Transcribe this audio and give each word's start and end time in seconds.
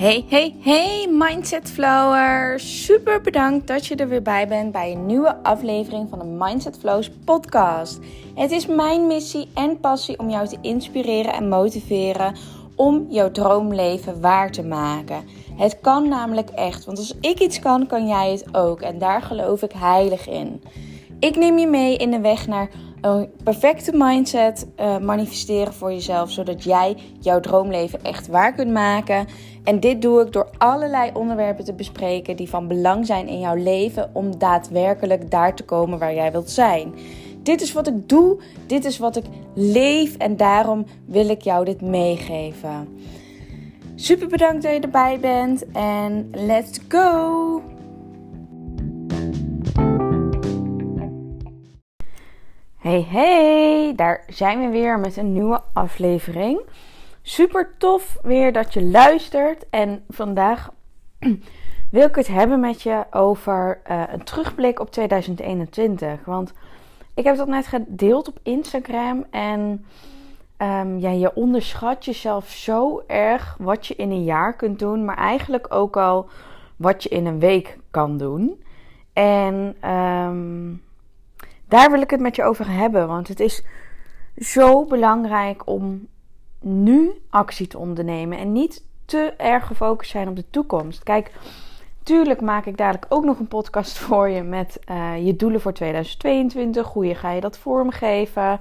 Hey, 0.00 0.24
hey, 0.28 0.54
hey, 0.60 1.08
Mindset 1.10 1.70
Flower. 1.70 2.60
Super 2.60 3.20
bedankt 3.20 3.66
dat 3.66 3.86
je 3.86 3.96
er 3.96 4.08
weer 4.08 4.22
bij 4.22 4.48
bent 4.48 4.72
bij 4.72 4.92
een 4.92 5.06
nieuwe 5.06 5.42
aflevering 5.42 6.08
van 6.08 6.18
de 6.18 6.24
Mindset 6.24 6.78
Flows 6.78 7.10
podcast. 7.24 7.98
Het 8.34 8.50
is 8.50 8.66
mijn 8.66 9.06
missie 9.06 9.48
en 9.54 9.80
passie 9.80 10.18
om 10.18 10.30
jou 10.30 10.48
te 10.48 10.58
inspireren 10.60 11.32
en 11.32 11.48
motiveren 11.48 12.36
om 12.76 13.06
jouw 13.08 13.30
droomleven 13.30 14.20
waar 14.20 14.50
te 14.50 14.62
maken. 14.62 15.24
Het 15.56 15.80
kan 15.80 16.08
namelijk 16.08 16.50
echt, 16.50 16.84
want 16.84 16.98
als 16.98 17.14
ik 17.20 17.40
iets 17.40 17.58
kan, 17.58 17.86
kan 17.86 18.06
jij 18.06 18.30
het 18.30 18.54
ook. 18.54 18.80
En 18.80 18.98
daar 18.98 19.22
geloof 19.22 19.62
ik 19.62 19.72
heilig 19.72 20.28
in. 20.28 20.62
Ik 21.18 21.36
neem 21.36 21.58
je 21.58 21.66
mee 21.66 21.96
in 21.96 22.10
de 22.10 22.20
weg 22.20 22.46
naar 22.46 22.70
een 23.00 23.30
perfecte 23.44 23.90
mindset 23.94 24.66
uh, 24.80 24.98
manifesteren 24.98 25.72
voor 25.72 25.92
jezelf, 25.92 26.30
zodat 26.30 26.64
jij 26.64 26.96
jouw 27.20 27.40
droomleven 27.40 28.04
echt 28.04 28.28
waar 28.28 28.54
kunt 28.54 28.72
maken. 28.72 29.26
En 29.64 29.80
dit 29.80 30.02
doe 30.02 30.20
ik 30.20 30.32
door 30.32 30.48
allerlei 30.58 31.10
onderwerpen 31.14 31.64
te 31.64 31.72
bespreken 31.72 32.36
die 32.36 32.48
van 32.48 32.68
belang 32.68 33.06
zijn 33.06 33.28
in 33.28 33.40
jouw 33.40 33.54
leven 33.54 34.10
om 34.12 34.38
daadwerkelijk 34.38 35.30
daar 35.30 35.54
te 35.54 35.64
komen 35.64 35.98
waar 35.98 36.14
jij 36.14 36.32
wilt 36.32 36.50
zijn. 36.50 36.94
Dit 37.42 37.60
is 37.60 37.72
wat 37.72 37.86
ik 37.86 38.08
doe, 38.08 38.40
dit 38.66 38.84
is 38.84 38.98
wat 38.98 39.16
ik 39.16 39.24
leef 39.54 40.16
en 40.16 40.36
daarom 40.36 40.86
wil 41.04 41.28
ik 41.28 41.42
jou 41.42 41.64
dit 41.64 41.80
meegeven. 41.80 42.88
Super 43.94 44.28
bedankt 44.28 44.62
dat 44.62 44.72
je 44.72 44.80
erbij 44.80 45.18
bent 45.20 45.64
en 45.72 46.30
let's 46.32 46.80
go! 46.88 47.62
Hey 52.76 53.06
hey, 53.08 53.92
daar 53.96 54.24
zijn 54.28 54.60
we 54.60 54.68
weer 54.68 54.98
met 54.98 55.16
een 55.16 55.32
nieuwe 55.32 55.60
aflevering. 55.72 56.60
Super 57.22 57.74
tof 57.78 58.18
weer 58.22 58.52
dat 58.52 58.74
je 58.74 58.82
luistert. 58.82 59.68
En 59.70 60.04
vandaag 60.08 60.70
wil 61.90 62.06
ik 62.06 62.14
het 62.14 62.26
hebben 62.26 62.60
met 62.60 62.82
je 62.82 63.04
over 63.10 63.80
uh, 63.90 64.02
een 64.08 64.24
terugblik 64.24 64.80
op 64.80 64.90
2021. 64.90 66.24
Want 66.24 66.52
ik 67.14 67.24
heb 67.24 67.36
dat 67.36 67.48
net 67.48 67.66
gedeeld 67.66 68.28
op 68.28 68.38
Instagram. 68.42 69.26
En 69.30 69.84
um, 70.58 70.98
ja, 70.98 71.10
je 71.10 71.34
onderschat 71.34 72.04
jezelf 72.04 72.48
zo 72.48 73.02
erg 73.06 73.56
wat 73.58 73.86
je 73.86 73.94
in 73.94 74.10
een 74.10 74.24
jaar 74.24 74.56
kunt 74.56 74.78
doen. 74.78 75.04
Maar 75.04 75.16
eigenlijk 75.16 75.74
ook 75.74 75.96
al 75.96 76.28
wat 76.76 77.02
je 77.02 77.08
in 77.08 77.26
een 77.26 77.38
week 77.38 77.78
kan 77.90 78.16
doen. 78.16 78.62
En 79.12 79.54
um, 79.90 80.82
daar 81.68 81.90
wil 81.90 82.00
ik 82.00 82.10
het 82.10 82.20
met 82.20 82.36
je 82.36 82.44
over 82.44 82.70
hebben. 82.70 83.08
Want 83.08 83.28
het 83.28 83.40
is 83.40 83.64
zo 84.36 84.84
belangrijk 84.84 85.66
om 85.66 86.08
nu 86.60 87.10
actie 87.30 87.66
te 87.66 87.78
ondernemen. 87.78 88.38
En 88.38 88.52
niet 88.52 88.84
te 89.04 89.34
erg 89.36 89.66
gefocust 89.66 90.10
zijn 90.10 90.28
op 90.28 90.36
de 90.36 90.44
toekomst. 90.50 91.02
Kijk, 91.02 91.32
tuurlijk 92.02 92.40
maak 92.40 92.66
ik 92.66 92.76
dadelijk 92.76 93.06
ook 93.08 93.24
nog 93.24 93.38
een 93.38 93.48
podcast 93.48 93.98
voor 94.04 94.28
je 94.28 94.42
met 94.42 94.80
uh, 94.90 95.26
je 95.26 95.36
doelen 95.36 95.60
voor 95.60 95.72
2022. 95.72 96.86
Hoe 96.86 97.14
ga 97.14 97.30
je 97.30 97.40
dat 97.40 97.58
vormgeven? 97.58 98.60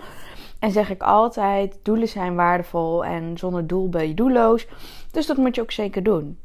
En 0.60 0.72
zeg 0.72 0.90
ik 0.90 1.02
altijd: 1.02 1.80
doelen 1.84 2.08
zijn 2.08 2.36
waardevol 2.36 3.06
en 3.06 3.38
zonder 3.38 3.68
doel 3.68 3.90
ben 3.90 4.08
je 4.08 4.14
doelloos. 4.14 4.68
Dus 5.12 5.26
dat 5.26 5.38
moet 5.38 5.56
je 5.56 5.62
ook 5.62 5.72
zeker 5.72 6.04
doen. 6.04 6.38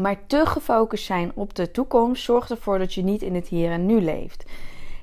Maar 0.00 0.26
te 0.26 0.46
gefocust 0.46 1.04
zijn 1.04 1.32
op 1.34 1.54
de 1.54 1.70
toekomst 1.70 2.24
zorgt 2.24 2.50
ervoor 2.50 2.78
dat 2.78 2.94
je 2.94 3.02
niet 3.02 3.22
in 3.22 3.34
het 3.34 3.48
hier 3.48 3.70
en 3.70 3.86
nu 3.86 4.00
leeft. 4.00 4.44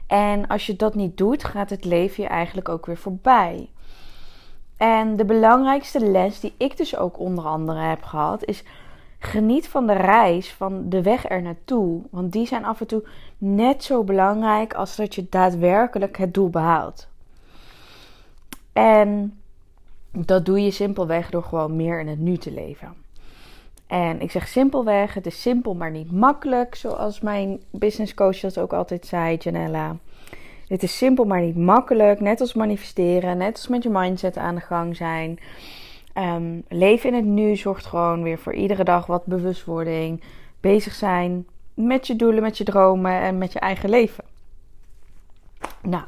En 0.08 0.48
als 0.48 0.66
je 0.66 0.76
dat 0.76 0.96
niet 0.96 1.18
doet, 1.18 1.44
gaat 1.44 1.70
het 1.70 1.86
leven 1.86 2.24
je 2.24 2.30
eigenlijk 2.30 2.70
ook 2.70 2.86
weer 2.86 2.98
voorbij. 2.98 3.70
En 4.78 5.16
de 5.16 5.26
belangrijkste 5.26 6.00
les 6.00 6.40
die 6.40 6.54
ik 6.58 6.78
dus 6.78 6.98
ook 6.98 7.20
onder 7.20 7.46
andere 7.46 7.80
heb 7.80 8.04
gehad, 8.04 8.46
is 8.46 8.64
geniet 9.20 9.68
van 9.68 9.88
de 9.88 9.94
reis, 9.94 10.54
van 10.54 10.90
de 10.90 11.02
weg 11.02 11.30
er 11.30 11.42
naartoe. 11.42 12.02
Want 12.12 12.32
die 12.32 12.48
zijn 12.48 12.66
af 12.66 12.80
en 12.80 12.88
toe 12.88 13.04
net 13.38 13.84
zo 13.84 14.04
belangrijk 14.04 14.74
als 14.74 14.96
dat 14.96 15.16
je 15.16 15.26
daadwerkelijk 15.30 16.18
het 16.18 16.34
doel 16.34 16.50
behaalt. 16.50 17.08
En 18.74 19.40
dat 20.12 20.46
doe 20.46 20.60
je 20.64 20.72
simpelweg 20.72 21.30
door 21.30 21.44
gewoon 21.44 21.76
meer 21.76 22.00
in 22.00 22.08
het 22.08 22.20
nu 22.20 22.38
te 22.38 22.52
leven. 22.52 22.94
En 23.88 24.22
ik 24.22 24.32
zeg 24.32 24.48
simpelweg, 24.48 25.14
het 25.14 25.26
is 25.26 25.42
simpel 25.42 25.76
maar 25.76 25.92
niet 25.92 26.12
makkelijk, 26.12 26.76
zoals 26.76 27.20
mijn 27.20 27.62
business 27.72 28.14
coach 28.14 28.40
dat 28.40 28.60
ook 28.60 28.74
altijd 28.74 29.06
zei, 29.06 29.36
Janella. 29.36 29.96
Het 30.68 30.84
is 30.84 30.98
simpel 30.98 31.26
maar 31.26 31.42
niet 31.42 31.58
makkelijk, 31.58 32.20
net 32.20 32.42
als 32.42 32.54
manifesteren, 32.54 33.38
net 33.38 33.56
als 33.56 33.68
met 33.68 33.84
je 33.84 33.90
mindset 33.90 34.38
aan 34.38 34.56
de 34.56 34.62
gang 34.62 34.96
zijn. 34.96 35.40
Um, 36.16 36.64
leven 36.68 37.10
in 37.10 37.16
het 37.16 37.26
nu 37.26 37.56
zorgt 37.56 37.86
gewoon 37.86 38.24
weer 38.24 38.38
voor 38.38 38.54
iedere 38.54 38.84
dag 38.84 39.06
wat 39.06 39.26
bewustwording. 39.26 40.24
Bezig 40.60 40.94
zijn 40.94 41.48
met 41.74 42.08
je 42.08 42.16
doelen, 42.16 42.44
met 42.44 42.58
je 42.58 42.64
dromen 42.64 43.12
en 43.12 43.38
met 43.38 43.54
je 43.54 43.60
eigen 43.60 43.90
leven. 43.90 44.24
Nou, 45.82 46.04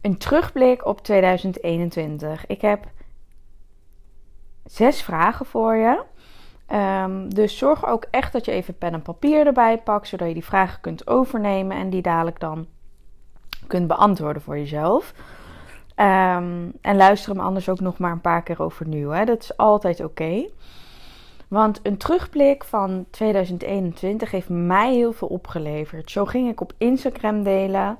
een 0.00 0.18
terugblik 0.18 0.86
op 0.86 1.00
2021. 1.02 2.46
Ik 2.46 2.60
heb 2.60 2.84
zes 4.64 5.02
vragen 5.02 5.46
voor 5.46 5.76
je. 5.76 6.02
Um, 6.74 7.34
dus 7.34 7.58
zorg 7.58 7.86
ook 7.86 8.06
echt 8.10 8.32
dat 8.32 8.44
je 8.44 8.52
even 8.52 8.78
pen 8.78 8.92
en 8.92 9.02
papier 9.02 9.46
erbij 9.46 9.78
pakt, 9.78 10.08
zodat 10.08 10.28
je 10.28 10.34
die 10.34 10.44
vragen 10.44 10.80
kunt 10.80 11.06
overnemen 11.06 11.76
en 11.76 11.90
die 11.90 12.02
dadelijk 12.02 12.40
dan 12.40 12.66
kunt 13.66 13.86
beantwoorden 13.86 14.42
voor 14.42 14.58
jezelf. 14.58 15.14
Um, 15.96 16.72
en 16.80 16.96
luister 16.96 17.32
hem 17.32 17.40
anders 17.40 17.68
ook 17.68 17.80
nog 17.80 17.98
maar 17.98 18.12
een 18.12 18.20
paar 18.20 18.42
keer 18.42 18.62
overnieuw. 18.62 19.10
Hè? 19.10 19.24
Dat 19.24 19.42
is 19.42 19.56
altijd 19.56 20.04
oké. 20.04 20.48
Want 21.48 21.80
een 21.82 21.96
terugblik 21.96 22.64
van 22.64 23.06
2021 23.10 24.30
heeft 24.30 24.48
mij 24.48 24.94
heel 24.94 25.12
veel 25.12 25.28
opgeleverd. 25.28 26.10
Zo 26.10 26.24
ging 26.24 26.50
ik 26.50 26.60
op 26.60 26.72
Instagram 26.78 27.42
delen 27.42 27.98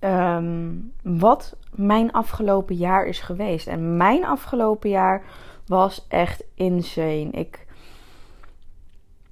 um, 0.00 0.92
wat 1.02 1.56
mijn 1.70 2.12
afgelopen 2.12 2.74
jaar 2.74 3.06
is 3.06 3.20
geweest. 3.20 3.66
En 3.66 3.96
mijn 3.96 4.24
afgelopen 4.24 4.90
jaar 4.90 5.22
was 5.66 6.06
echt 6.08 6.44
insane. 6.54 7.28
Ik 7.30 7.66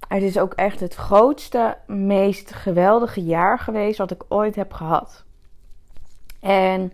het 0.08 0.22
is 0.22 0.38
ook 0.38 0.54
echt 0.54 0.80
het 0.80 0.94
grootste, 0.94 1.76
meest 1.86 2.54
geweldige 2.54 3.24
jaar 3.24 3.58
geweest 3.58 3.98
wat 3.98 4.10
ik 4.10 4.24
ooit 4.28 4.54
heb 4.54 4.72
gehad. 4.72 5.24
En 6.40 6.92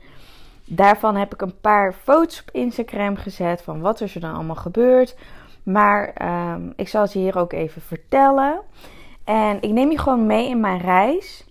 daarvan 0.65 1.17
heb 1.17 1.35
ik 1.35 1.41
een 1.41 1.61
paar 1.61 1.93
foto's 1.93 2.41
op 2.41 2.51
Instagram 2.51 3.17
gezet 3.17 3.63
van 3.63 3.81
wat 3.81 4.01
er 4.01 4.21
dan 4.21 4.35
allemaal 4.35 4.57
gebeurd. 4.57 5.17
Maar 5.63 6.15
um, 6.55 6.73
ik 6.77 6.89
zal 6.89 7.07
ze 7.07 7.19
hier 7.19 7.39
ook 7.39 7.53
even 7.53 7.83
vertellen. 7.83 8.61
En 9.25 9.63
ik 9.63 9.71
neem 9.71 9.91
je 9.91 9.99
gewoon 9.99 10.27
mee 10.27 10.49
in 10.49 10.61
mijn 10.61 10.81
reis. 10.81 11.47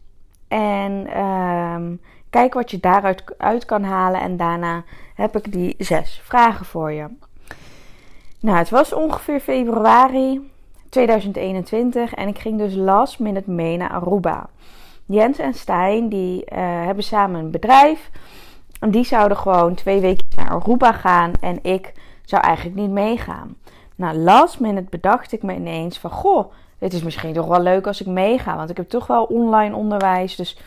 En 0.48 1.22
um, 1.22 2.02
kijk 2.30 2.54
wat 2.54 2.72
je 2.72 2.80
daaruit 2.80 3.24
uit 3.38 3.66
kan 3.66 3.84
halen. 3.84 4.22
En 4.22 4.38
daarna 4.38 4.84
heb 5.16 5.38
ik 5.38 5.52
die 5.52 5.76
zes 5.78 6.22
vragen 6.24 6.66
voor 6.66 6.92
je. 6.92 7.08
Nou, 8.40 8.58
het 8.58 8.70
was 8.70 8.94
ongeveer 8.94 9.40
februari 9.40 10.52
2021 10.90 12.14
en 12.14 12.28
ik 12.28 12.40
ging 12.40 12.58
dus 12.58 12.76
last 12.76 13.20
minute 13.20 13.52
mee 13.52 13.78
naar 13.78 13.90
Aruba. 13.90 14.50
Jens 15.06 15.38
en 15.38 15.54
Stijn 15.54 16.10
die 16.10 16.42
uh, 16.42 16.58
hebben 16.86 17.04
samen 17.04 17.40
een 17.40 17.52
bedrijf. 17.52 18.10
En 18.80 18.92
die 18.92 19.06
zouden 19.06 19.38
gewoon 19.38 19.76
twee 19.76 20.00
weken 20.00 20.26
naar 20.36 20.50
Aruba 20.50 20.92
gaan 20.92 21.32
en 21.42 21.60
ik 21.62 21.94
zou 22.26 22.44
eigenlijk 22.44 22.78
niet 22.78 22.90
meegaan. 22.90 23.56
Nou, 23.96 24.18
last 24.18 24.60
minute 24.60 24.90
bedacht 24.90 25.32
ik 25.32 25.44
me 25.44 25.56
ineens 25.56 26.00
van... 26.00 26.12
Goh, 26.12 26.52
het 26.78 26.94
is 26.94 27.04
misschien 27.04 27.34
toch 27.34 27.48
wel 27.48 27.62
leuk 27.62 27.88
als 27.88 28.02
ik 28.02 28.08
meega. 28.08 28.56
Want 28.56 28.70
ik 28.70 28.78
heb 28.78 28.90
toch 28.90 29.08
wel 29.08 29.24
online 29.24 29.76
onderwijs, 29.76 30.36
dus 30.36 30.58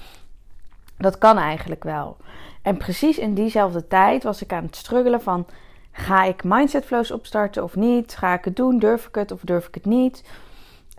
dat 0.99 1.19
kan 1.19 1.39
eigenlijk 1.39 1.85
wel. 1.85 2.17
En 2.63 2.77
precies 2.77 3.19
in 3.19 3.35
diezelfde 3.35 3.87
tijd 3.87 4.23
was 4.23 4.43
ik 4.43 4.53
aan 4.53 4.65
het 4.65 4.77
struggelen 4.77 5.23
van... 5.23 5.47
Ga 5.93 6.25
ik 6.25 6.45
mindset 6.45 6.85
flows 6.85 7.11
opstarten 7.11 7.63
of 7.63 7.77
niet? 7.77 8.17
Ga 8.17 8.35
ik 8.35 8.45
het 8.45 8.57
doen? 8.57 8.79
Durf 8.79 9.07
ik 9.07 9.15
het 9.15 9.33
of 9.33 9.41
durf 9.41 9.67
ik 9.67 9.75
het 9.75 9.85
niet? 9.85 10.25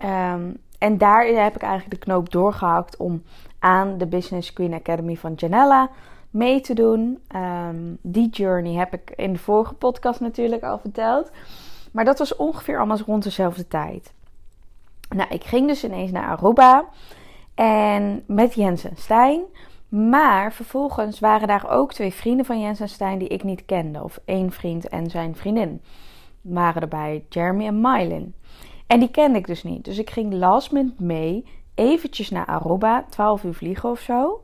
Um, 0.06 0.58
en 0.80 0.98
daar 0.98 1.26
heb 1.26 1.56
ik 1.56 1.62
eigenlijk 1.62 1.92
de 1.92 2.06
knoop 2.06 2.32
doorgehakt 2.32 2.98
om 2.98 3.24
aan 3.60 3.98
de 3.98 4.08
Business 4.08 4.54
Queen 4.54 4.74
Academy 4.74 5.16
van 5.16 5.34
Janella 5.34 5.90
mee 6.30 6.62
te 6.62 6.74
doen. 6.74 7.20
Um, 7.36 7.98
die 8.02 8.30
journey 8.30 8.74
heb 8.74 8.94
ik 8.94 9.12
in 9.16 9.34
de 9.34 9.40
vorige 9.40 9.74
podcast 9.74 10.20
natuurlijk 10.20 10.64
al 10.64 10.80
verteld. 10.80 11.32
Maar 11.92 12.06
dat 12.06 12.20
was 12.20 12.36
ongeveer 12.36 12.78
allemaal 12.78 12.98
rond 13.06 13.24
dezelfde 13.24 13.68
tijd. 13.68 14.14
Nou, 15.10 15.30
ik 15.30 15.44
ging 15.44 15.68
dus 15.68 15.84
ineens 15.84 16.12
naar 16.12 16.28
Aruba. 16.38 16.86
En 17.56 18.24
met 18.28 18.54
Jens 18.54 18.84
en 18.84 18.98
Stijn. 18.98 19.42
Maar 19.90 20.54
vervolgens 20.54 21.20
waren 21.20 21.48
daar 21.48 21.70
ook 21.70 21.94
twee 21.94 22.14
vrienden 22.14 22.46
van 22.46 22.60
Jens 22.60 22.80
en 22.80 22.90
Stijn 22.90 23.20
die 23.20 23.28
ik 23.28 23.44
niet 23.44 23.66
kende. 23.66 24.04
Of 24.04 24.20
één 24.26 24.52
vriend 24.52 24.88
en 24.88 25.10
zijn 25.10 25.36
vriendin 25.36 25.82
waren 26.42 26.82
erbij. 26.82 27.26
Jeremy 27.30 27.66
en 27.66 27.82
Mylin. 27.82 28.34
En 28.90 29.00
die 29.00 29.12
kende 29.12 29.38
ik 29.38 29.48
dus 29.48 29.64
niet. 29.64 29.86
Dus 29.86 29.98
ik 29.98 30.10
ging 30.10 30.34
last 30.34 30.72
minute 30.72 31.04
mee, 31.04 31.46
eventjes 31.76 32.30
naar 32.30 32.46
Aruba, 32.46 33.06
12 33.10 33.44
uur 33.44 33.54
vliegen 33.54 33.90
of 33.90 34.00
zo. 34.00 34.42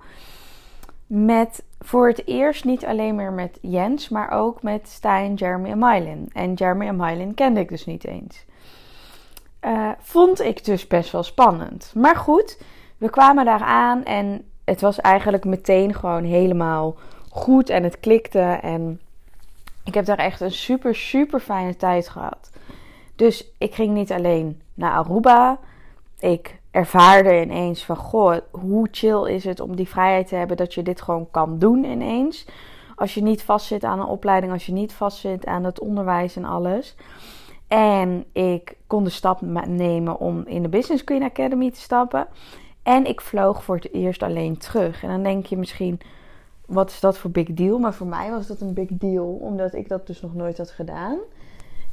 Met 1.08 1.64
voor 1.80 2.08
het 2.08 2.28
eerst 2.28 2.66
niet 2.66 2.86
alleen 2.86 3.16
meer 3.16 3.32
met 3.34 3.58
Jens, 3.62 4.10
maar 4.10 4.30
ook 4.32 4.62
met 4.64 4.88
Stijn, 4.90 5.34
Jeremy 5.34 5.70
en 5.70 5.80
Mylin. 5.80 6.30
En 6.34 6.54
Jeremy 6.54 6.88
en 6.88 6.96
Mylin 6.96 7.34
kende 7.34 7.60
ik 7.60 7.70
dus 7.70 7.86
niet 7.86 8.06
eens. 8.06 8.46
eh, 9.60 9.90
vond 10.00 10.42
ik 10.42 10.66
dus 10.66 10.88
best 10.88 11.12
wel 11.12 11.24
spannend. 11.24 11.92
Maar 11.96 12.16
goed, 12.16 12.62
we 12.98 13.10
kwamen 13.10 13.46
daar 13.46 13.64
aan 13.64 14.04
en 14.04 14.50
het 14.66 14.82
was 14.82 15.02
eigenlijk 15.02 15.46
meteen 15.46 15.94
gewoon 15.94 16.24
helemaal 16.24 16.96
goed 17.30 17.70
en 17.70 17.84
het 17.84 18.00
klikte. 18.00 18.40
En 18.62 19.02
ik 19.84 19.94
heb 19.94 20.06
daar 20.06 20.18
echt 20.18 20.42
een 20.42 20.52
super, 20.52 20.96
super 20.96 21.40
fijne 21.40 21.76
tijd 21.76 22.10
gehad. 22.10 22.50
Dus 23.16 23.52
ik 23.58 23.76
ging 23.76 23.94
niet 23.94 24.12
alleen 24.12 24.62
naar 24.74 24.92
Aruba. 24.92 25.60
Ik 26.20 26.60
ervaarde 26.72 27.42
ineens 27.42 27.86
van, 27.86 27.96
goh, 27.96 28.38
hoe 28.52 28.88
chill 28.92 29.28
is 29.28 29.44
het 29.44 29.60
om 29.60 29.76
die 29.76 29.88
vrijheid 29.88 30.28
te 30.28 30.36
hebben 30.36 30.58
dat 30.58 30.74
je 30.74 30.84
dit 30.84 31.02
gewoon 31.02 31.28
kan 31.32 31.60
doen 31.60 31.84
ineens. 31.84 32.48
Als 32.96 33.14
je 33.14 33.22
niet 33.22 33.44
vastzit 33.44 33.84
aan 33.84 34.00
een 34.00 34.06
opleiding, 34.06 34.52
als 34.52 34.66
je 34.66 34.72
niet 34.72 34.94
vastzit 34.94 35.46
aan 35.46 35.64
het 35.64 35.80
onderwijs 35.80 36.36
en 36.36 36.46
alles. 36.46 36.96
En 37.68 38.26
ik 38.32 38.78
kon 38.88 39.04
de 39.04 39.10
stap 39.10 39.42
nemen 39.68 40.20
om 40.20 40.44
in 40.46 40.62
de 40.62 40.70
Business 40.70 41.04
Queen 41.04 41.24
Academy 41.24 41.72
te 41.72 41.80
stappen. 41.80 42.28
En 42.84 43.06
ik 43.06 43.22
vloog 43.22 43.64
voor 43.64 43.76
het 43.76 43.94
eerst 43.94 44.24
alleen 44.24 44.58
terug. 44.58 45.04
En 45.04 45.10
dan 45.10 45.24
denk 45.24 45.46
je 45.46 45.58
misschien, 45.58 46.00
wat 46.66 46.90
is 46.90 47.00
dat 47.00 47.18
voor 47.18 47.32
big 47.32 47.54
deal? 47.54 47.80
Maar 47.80 47.94
voor 47.94 48.08
mij 48.08 48.30
was 48.32 48.48
dat 48.48 48.62
een 48.62 48.74
big 48.74 48.90
deal, 48.92 49.28
omdat 49.42 49.74
ik 49.74 49.90
dat 49.90 50.08
dus 50.08 50.22
nog 50.22 50.34
nooit 50.34 50.58
had 50.58 50.72
gedaan. 50.72 51.18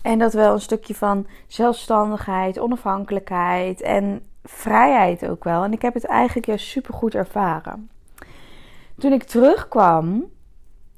En 0.02 0.18
dat 0.18 0.32
wel 0.32 0.52
een 0.52 0.60
stukje 0.60 0.94
van 0.94 1.26
zelfstandigheid, 1.46 2.58
onafhankelijkheid 2.58 3.80
en 3.80 4.22
vrijheid 4.42 5.28
ook 5.28 5.44
wel. 5.44 5.64
En 5.64 5.72
ik 5.72 5.82
heb 5.82 5.94
het 5.94 6.04
eigenlijk 6.04 6.46
juist 6.46 6.66
super 6.66 6.94
goed 6.94 7.14
ervaren. 7.14 7.90
Toen 8.98 9.12
ik 9.12 9.22
terugkwam, 9.22 10.24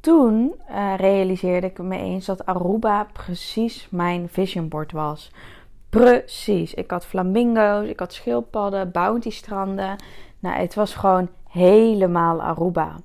toen 0.00 0.54
uh, 0.70 0.94
realiseerde 0.96 1.66
ik 1.66 1.78
me 1.78 1.96
eens 1.96 2.26
dat 2.26 2.46
Aruba 2.46 3.06
precies 3.12 3.88
mijn 3.90 4.28
vision 4.28 4.68
board 4.68 4.92
was. 4.92 5.30
Precies. 5.90 6.74
Ik 6.74 6.90
had 6.90 7.06
flamingo's, 7.06 7.88
ik 7.88 7.98
had 7.98 8.12
schildpadden, 8.12 8.90
bounty 8.90 9.30
stranden. 9.30 9.96
Nou, 10.38 10.56
het 10.56 10.74
was 10.74 10.94
gewoon 10.94 11.28
helemaal 11.48 12.42
Aruba. 12.42 12.96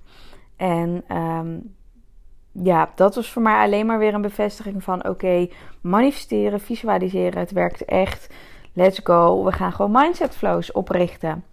En 0.56 1.04
um, 1.18 1.76
ja, 2.64 2.90
dat 2.96 3.16
was 3.16 3.32
voor 3.32 3.42
mij 3.42 3.64
alleen 3.64 3.86
maar 3.86 4.00
weer 4.00 4.14
een 4.14 4.22
bevestiging 4.22 4.84
van: 4.84 5.08
oké, 5.08 5.48
manifesteren, 5.82 6.60
visualiseren, 6.60 7.40
het 7.40 7.52
werkt 7.52 7.86
echt. 7.86 8.30
Let's 8.74 9.00
go. 9.04 9.44
We 9.44 9.52
gaan 9.52 9.72
gewoon 9.72 9.92
mindset 9.92 10.36
flows 10.36 10.72
oprichten. 10.72 11.44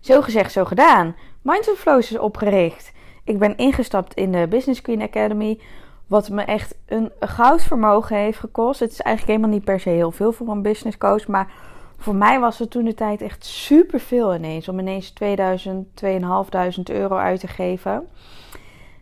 Zo 0.00 0.20
gezegd, 0.22 0.52
zo 0.52 0.64
gedaan. 0.64 1.16
Mindset 1.42 1.76
flows 1.76 2.10
is 2.10 2.18
opgericht. 2.18 2.92
Ik 3.24 3.38
ben 3.38 3.56
ingestapt 3.56 4.14
in 4.14 4.32
de 4.32 4.46
Business 4.48 4.80
Queen 4.80 5.02
Academy. 5.02 5.60
Wat 6.06 6.28
me 6.28 6.42
echt 6.42 6.74
een 6.86 7.12
goudvermogen 7.20 8.16
heeft 8.16 8.38
gekost. 8.38 8.80
Het 8.80 8.90
is 8.90 9.00
eigenlijk 9.00 9.36
helemaal 9.36 9.56
niet 9.56 9.66
per 9.66 9.80
se 9.80 9.88
heel 9.88 10.10
veel 10.10 10.32
voor 10.32 10.48
een 10.48 10.62
business 10.62 10.98
coach. 10.98 11.26
Maar 11.26 11.52
voor 11.98 12.14
mij 12.14 12.40
was 12.40 12.58
het 12.58 12.70
toen 12.70 12.84
de 12.84 12.94
tijd 12.94 13.22
echt 13.22 13.44
super 13.44 14.00
veel 14.00 14.34
ineens. 14.34 14.68
Om 14.68 14.78
ineens 14.78 15.10
2000, 15.10 15.96
2500 15.96 16.90
euro 16.98 17.16
uit 17.16 17.40
te 17.40 17.48
geven. 17.48 18.08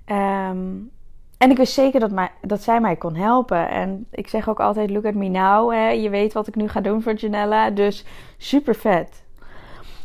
Ehm, 0.05 0.69
en 1.39 1.51
ik 1.51 1.57
wist 1.57 1.73
zeker 1.73 2.01
dat, 2.01 2.11
dat 2.41 2.63
zij 2.63 2.81
mij 2.81 2.97
kon 2.97 3.15
helpen. 3.15 3.69
En 3.69 4.07
ik 4.11 4.29
zeg 4.29 4.49
ook 4.49 4.61
altijd: 4.61 4.91
look 4.91 5.05
at 5.05 5.15
me 5.15 5.29
now. 5.29 5.73
Hè. 5.73 5.89
Je 5.89 6.11
weet 6.11 6.33
wat 6.33 6.47
ik 6.47 6.55
nu 6.55 6.69
ga 6.69 6.81
doen 6.81 7.03
voor 7.03 7.15
Janella. 7.15 7.71
Dus 7.71 8.05
super 8.37 8.75
vet. 8.75 9.25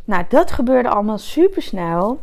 Nou, 0.04 0.26
dat 0.30 0.52
gebeurde 0.52 0.90
allemaal 0.90 1.18
super 1.18 1.62
snel. 1.62 2.20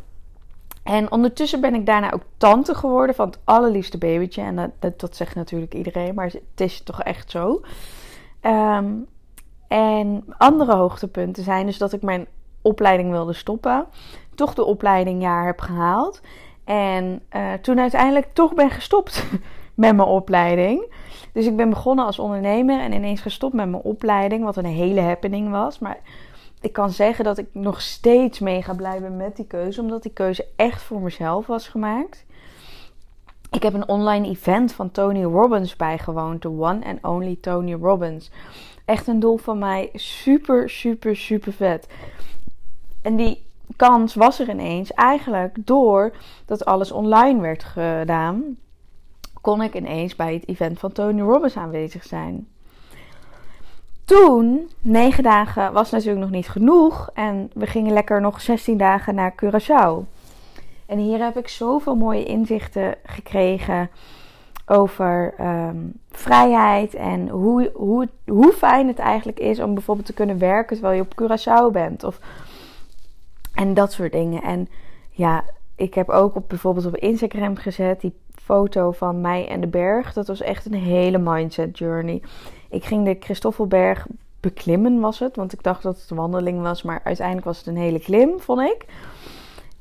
En 0.83 1.13
ondertussen 1.13 1.61
ben 1.61 1.75
ik 1.75 1.87
daarna 1.87 2.13
ook 2.13 2.23
tante 2.37 2.75
geworden 2.75 3.15
van 3.15 3.27
het 3.27 3.39
allerliefste 3.45 3.99
babytje. 3.99 4.43
En 4.43 4.57
dat, 4.57 4.71
dat, 4.79 5.01
dat 5.01 5.17
zegt 5.17 5.35
natuurlijk 5.35 5.75
iedereen, 5.75 6.15
maar 6.15 6.27
het 6.27 6.61
is 6.61 6.83
toch 6.83 7.03
echt 7.03 7.31
zo. 7.31 7.61
Ehm, 8.41 8.93
en 9.69 10.25
andere 10.39 10.75
hoogtepunten 10.75 11.45
zijn 11.45 11.67
dus 11.67 11.79
dat 11.79 11.93
ik 11.93 12.03
mijn 12.03 12.27
opleiding 12.63 13.11
wilde 13.11 13.33
stoppen. 13.33 13.87
Toch 14.35 14.55
de 14.55 14.65
opleidingjaar 14.65 15.47
heb 15.47 15.61
gehaald. 15.61 16.21
En 16.65 17.21
uh, 17.37 17.53
toen 17.53 17.81
uiteindelijk 17.81 18.27
toch 18.33 18.55
ben 18.55 18.71
gestopt 18.71 19.25
met 19.75 19.97
mijn 19.97 20.09
opleiding. 20.09 20.93
Dus 21.33 21.47
ik 21.47 21.57
ben 21.57 21.71
begonnen 21.71 22.05
als 22.05 22.19
ondernemer 22.19 22.81
en 22.81 22.93
ineens 22.93 23.21
gestopt 23.21 23.55
met 23.55 23.69
mijn 23.69 23.83
opleiding. 23.83 24.45
Wat 24.45 24.57
een 24.57 24.65
hele 24.65 25.01
happening 25.01 25.51
was. 25.51 25.79
Maar 25.79 25.99
ik 26.61 26.73
kan 26.73 26.91
zeggen 26.91 27.25
dat 27.25 27.39
ik 27.39 27.47
nog 27.53 27.81
steeds 27.81 28.39
mega 28.39 28.75
blij 28.75 29.01
ben 29.01 29.17
met 29.17 29.37
die 29.37 29.47
keuze. 29.47 29.81
Omdat 29.81 30.03
die 30.03 30.13
keuze 30.13 30.47
echt 30.57 30.83
voor 30.83 31.01
mezelf 31.01 31.47
was 31.47 31.69
gemaakt. 31.69 32.25
Ik 33.51 33.63
heb 33.63 33.75
een 33.75 33.89
online 33.89 34.29
event 34.29 34.73
van 34.73 34.91
Tony 34.91 35.23
Robbins 35.23 35.77
bijgewoond. 35.77 36.43
De 36.43 36.49
one 36.49 36.85
and 36.85 37.05
only 37.05 37.37
Tony 37.41 37.73
Robbins. 37.75 38.31
Echt 38.85 39.07
een 39.07 39.21
doel 39.21 39.37
van 39.37 39.59
mij. 39.59 39.89
Super, 39.93 40.71
super, 40.71 41.17
super 41.17 41.53
vet. 41.53 41.89
En 43.03 43.17
die 43.17 43.44
kans 43.77 44.15
was 44.15 44.41
er 44.41 44.49
ineens. 44.49 44.93
Eigenlijk 44.93 45.57
door 45.61 46.13
dat 46.47 46.65
alles 46.65 46.93
online 46.93 47.41
werd 47.41 47.65
gedaan. 47.65 48.57
Kon 49.41 49.63
ik 49.63 49.75
ineens 49.75 50.17
bij 50.17 50.35
het 50.35 50.49
event 50.49 50.79
van 50.79 50.93
Tony 50.93 51.21
Robbins 51.21 51.57
aanwezig 51.57 52.05
zijn. 52.05 52.49
Toen, 54.05 54.71
negen 54.81 55.23
dagen, 55.23 55.73
was 55.73 55.91
natuurlijk 55.91 56.21
nog 56.21 56.31
niet 56.31 56.49
genoeg. 56.49 57.11
En 57.15 57.51
we 57.55 57.67
gingen 57.67 57.93
lekker 57.93 58.21
nog 58.21 58.41
16 58.41 58.77
dagen 58.77 59.15
naar 59.15 59.35
Curaçao. 59.45 60.13
En 60.87 60.99
hier 60.99 61.23
heb 61.25 61.37
ik 61.37 61.49
zoveel 61.49 61.97
mooie 61.97 62.25
inzichten 62.25 62.95
gekregen 63.05 63.91
over 64.67 65.35
ehm, 65.39 65.77
vrijheid 66.11 66.95
en 66.95 67.29
hoe, 67.29 67.71
hoe, 67.75 68.09
hoe 68.27 68.53
fijn 68.53 68.89
het 68.89 68.99
eigenlijk 68.99 69.41
is 69.41 69.61
om 69.61 69.75
bijvoorbeeld 69.75 70.07
te 70.07 70.13
kunnen 70.13 70.39
werken 70.39 70.77
terwijl 70.77 70.97
je 70.97 71.07
op 71.09 71.23
Curaçao 71.23 71.73
bent. 71.73 72.05
Of, 72.05 72.19
en 73.55 73.75
dat 73.75 73.93
soort 73.93 74.13
dingen. 74.13 74.43
En 74.43 74.69
ja, 75.11 75.45
ik 75.75 75.95
heb 75.95 76.09
ook 76.09 76.35
op, 76.35 76.49
bijvoorbeeld 76.49 76.87
op 76.87 76.97
Instagram 76.97 77.57
gezet 77.57 78.01
die 78.01 78.15
foto 78.35 78.91
van 78.91 79.21
mij 79.21 79.49
en 79.49 79.61
de 79.61 79.67
berg. 79.67 80.13
Dat 80.13 80.27
was 80.27 80.41
echt 80.41 80.67
een 80.67 80.75
hele 80.75 81.19
mindset 81.19 81.79
journey. 81.79 82.23
Ik 82.71 82.85
ging 82.85 83.05
de 83.05 83.17
Christoffelberg 83.21 84.07
beklimmen, 84.41 85.01
was 85.01 85.19
het. 85.19 85.37
Want 85.37 85.53
ik 85.53 85.63
dacht 85.63 85.83
dat 85.83 86.01
het 86.01 86.11
een 86.11 86.17
wandeling 86.17 86.63
was, 86.63 86.83
maar 86.83 87.01
uiteindelijk 87.05 87.47
was 87.47 87.59
het 87.59 87.67
een 87.67 87.77
hele 87.77 88.01
klim, 88.01 88.41
vond 88.41 88.61
ik. 88.61 88.85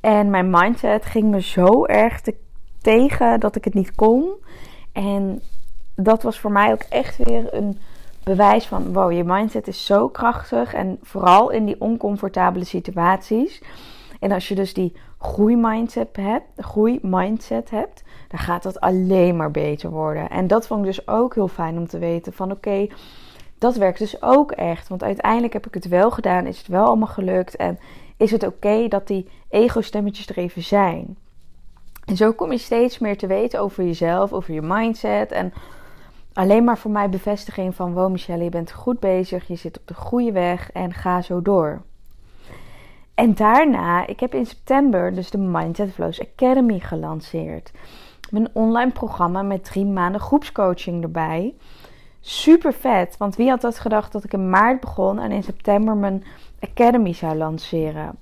En 0.00 0.30
mijn 0.30 0.50
mindset 0.50 1.04
ging 1.04 1.30
me 1.30 1.42
zo 1.42 1.84
erg 1.84 2.20
te, 2.20 2.34
tegen 2.80 3.40
dat 3.40 3.56
ik 3.56 3.64
het 3.64 3.74
niet 3.74 3.94
kon. 3.94 4.32
En 4.92 5.42
dat 5.94 6.22
was 6.22 6.40
voor 6.40 6.52
mij 6.52 6.72
ook 6.72 6.82
echt 6.88 7.16
weer 7.16 7.54
een 7.54 7.78
bewijs 8.24 8.66
van: 8.66 8.92
wow, 8.92 9.12
je 9.12 9.24
mindset 9.24 9.68
is 9.68 9.86
zo 9.86 10.08
krachtig. 10.08 10.74
En 10.74 10.98
vooral 11.02 11.50
in 11.50 11.64
die 11.64 11.80
oncomfortabele 11.80 12.64
situaties. 12.64 13.62
En 14.20 14.32
als 14.32 14.48
je 14.48 14.54
dus 14.54 14.74
die 14.74 14.96
groeimindset 15.18 16.16
hebt, 16.16 16.46
groeimindset 16.56 17.70
hebt, 17.70 18.02
dan 18.28 18.38
gaat 18.38 18.62
dat 18.62 18.80
alleen 18.80 19.36
maar 19.36 19.50
beter 19.50 19.90
worden. 19.90 20.30
En 20.30 20.46
dat 20.46 20.66
vond 20.66 20.80
ik 20.80 20.86
dus 20.86 21.08
ook 21.08 21.34
heel 21.34 21.48
fijn 21.48 21.78
om 21.78 21.86
te 21.86 21.98
weten 21.98 22.32
van 22.32 22.50
oké, 22.50 22.86
dat 23.58 23.76
werkt 23.76 23.98
dus 23.98 24.22
ook 24.22 24.52
echt. 24.52 24.88
Want 24.88 25.02
uiteindelijk 25.02 25.52
heb 25.52 25.66
ik 25.66 25.74
het 25.74 25.88
wel 25.88 26.10
gedaan, 26.10 26.46
is 26.46 26.58
het 26.58 26.66
wel 26.66 26.84
allemaal 26.84 27.08
gelukt 27.08 27.56
en 27.56 27.78
is 28.16 28.30
het 28.30 28.46
oké 28.46 28.88
dat 28.88 29.06
die 29.06 29.28
ego-stemmetjes 29.48 30.28
er 30.28 30.38
even 30.38 30.62
zijn. 30.62 31.16
En 32.04 32.16
zo 32.16 32.32
kom 32.32 32.52
je 32.52 32.58
steeds 32.58 32.98
meer 32.98 33.18
te 33.18 33.26
weten 33.26 33.60
over 33.60 33.84
jezelf, 33.84 34.32
over 34.32 34.54
je 34.54 34.62
mindset 34.62 35.32
en 35.32 35.52
alleen 36.34 36.64
maar 36.64 36.78
voor 36.78 36.90
mij 36.90 37.08
bevestiging 37.08 37.74
van 37.74 37.92
wow 37.92 38.10
Michelle, 38.10 38.44
je 38.44 38.50
bent 38.50 38.72
goed 38.72 39.00
bezig, 39.00 39.46
je 39.46 39.56
zit 39.56 39.78
op 39.78 39.86
de 39.86 39.94
goede 39.94 40.32
weg 40.32 40.72
en 40.72 40.92
ga 40.92 41.22
zo 41.22 41.42
door. 41.42 41.82
En 43.14 43.34
daarna, 43.34 44.06
ik 44.06 44.20
heb 44.20 44.34
in 44.34 44.46
september 44.46 45.14
dus 45.14 45.30
de 45.30 45.38
Mindset 45.38 45.92
Flows 45.92 46.20
Academy 46.20 46.78
gelanceerd. 46.78 47.72
Mijn 48.30 48.48
online 48.52 48.90
programma 48.90 49.42
met 49.42 49.64
drie 49.64 49.84
maanden 49.84 50.20
groepscoaching 50.20 51.02
erbij. 51.02 51.54
Super 52.20 52.72
vet, 52.72 53.16
want 53.16 53.36
wie 53.36 53.48
had 53.48 53.60
dat 53.60 53.78
gedacht 53.78 54.12
dat 54.12 54.24
ik 54.24 54.32
in 54.32 54.50
maart 54.50 54.80
begon 54.80 55.18
en 55.18 55.30
in 55.30 55.42
september 55.42 55.96
mijn 55.96 56.24
academy 56.60 57.12
zou 57.12 57.36
lanceren. 57.36 58.18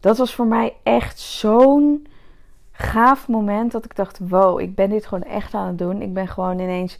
Dat 0.00 0.18
was 0.18 0.34
voor 0.34 0.46
mij 0.46 0.74
echt 0.82 1.18
zo'n 1.18 2.06
gaaf 2.72 3.28
moment 3.28 3.72
dat 3.72 3.84
ik 3.84 3.96
dacht: 3.96 4.18
wow, 4.28 4.60
ik 4.60 4.74
ben 4.74 4.90
dit 4.90 5.06
gewoon 5.06 5.28
echt 5.28 5.54
aan 5.54 5.66
het 5.66 5.78
doen. 5.78 6.02
Ik 6.02 6.14
ben 6.14 6.28
gewoon 6.28 6.58
ineens 6.58 6.98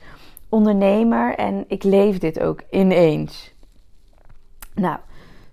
ondernemer 0.49 1.35
en 1.35 1.65
ik 1.69 1.83
leef 1.83 2.19
dit 2.19 2.41
ook 2.41 2.62
ineens. 2.71 3.55
Nou, 4.75 4.99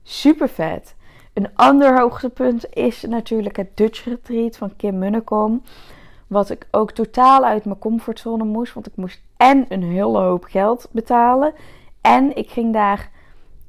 super 0.04 0.50
vet. 0.50 0.96
Een 1.34 1.50
ander 1.56 2.00
hoogtepunt 2.00 2.76
is 2.76 3.02
natuurlijk 3.02 3.58
het 3.58 3.78
Dutch 3.78 4.06
Retreat 4.06 4.58
van 4.58 4.76
Kim 4.76 4.98
Munnekom. 4.98 5.62
Wat 6.28 6.50
ik 6.50 6.68
ook 6.72 6.92
totaal 6.92 7.44
uit 7.44 7.66
mijn 7.66 7.80
comfortzone 7.80 8.44
moest. 8.44 8.74
Want 8.74 8.88
ik 8.88 8.96
moest 8.96 9.22
en 9.38 9.66
een 9.70 9.84
hele 9.84 10.20
hoop 10.20 10.44
geld 10.44 10.90
betalen. 10.92 11.54
En 12.02 12.36
ik 12.36 12.50
ging 12.50 12.74
daar 12.74 13.10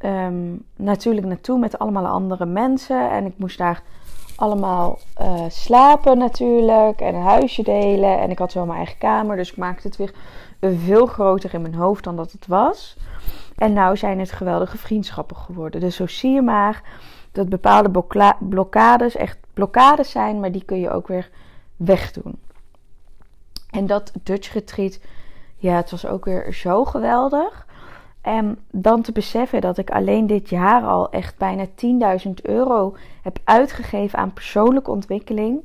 um, 0.01 0.65
natuurlijk 0.77 1.27
naartoe 1.27 1.59
met 1.59 1.79
allemaal 1.79 2.07
andere 2.07 2.47
mensen. 2.47 3.11
En 3.11 3.27
ik 3.27 3.35
moest 3.37 3.59
daar 3.59 3.83
allemaal 4.37 4.99
uh, 5.21 5.45
slapen 5.49 6.19
natuurlijk. 6.19 7.01
En 7.01 7.15
een 7.15 7.23
huisje 7.23 7.63
delen. 7.63 8.19
En 8.19 8.31
ik 8.31 8.39
had 8.39 8.53
zo 8.53 8.65
mijn 8.65 8.79
eigen 8.79 8.99
kamer. 8.99 9.37
Dus 9.37 9.51
ik 9.51 9.57
maakte 9.57 9.87
het 9.87 9.97
weer 9.97 10.15
veel 10.73 11.07
groter 11.07 11.55
in 11.55 11.63
mijn 11.63 11.75
hoofd 11.75 12.05
dan 12.05 12.17
dat 12.17 12.33
het 12.33 12.47
was. 12.47 12.97
En 13.57 13.73
nou 13.73 13.97
zijn 13.97 14.19
het 14.19 14.33
geweldige 14.33 14.79
vriendschappen 14.79 15.37
geworden. 15.37 15.81
Dus 15.81 15.97
zo 15.97 16.07
zie 16.07 16.33
je 16.33 16.43
maar 16.43 16.83
dat 17.33 17.49
bepaalde 17.49 18.05
blokkades 18.39 19.17
echt 19.17 19.39
blokkades 19.55 20.11
zijn, 20.11 20.41
maar 20.41 20.53
die 20.53 20.65
kun 20.65 20.81
je 20.81 20.91
ook 20.91 21.09
weer 21.09 21.31
wegdoen. 21.77 22.39
En 23.71 23.87
dat 23.87 24.13
Dutch 24.23 24.53
Retreat, 24.53 25.01
ja, 25.57 25.77
het 25.77 25.91
was 25.91 26.07
ook 26.07 26.25
weer 26.25 26.53
zo 26.53 26.85
geweldig. 26.85 27.67
En 28.21 28.59
dan 28.71 29.03
te 29.03 29.13
beseffen 29.13 29.61
dat 29.61 29.79
ik 29.79 29.91
alleen 29.91 30.27
dit 30.27 30.49
jaar 30.49 30.83
al 30.83 31.11
echt 31.11 31.39
bijna 31.39 31.67
10.000 32.27 32.31
euro 32.43 32.97
heb 33.23 33.39
uitgegeven 33.45 34.19
aan 34.19 34.33
persoonlijke 34.33 34.91
ontwikkeling. 34.91 35.61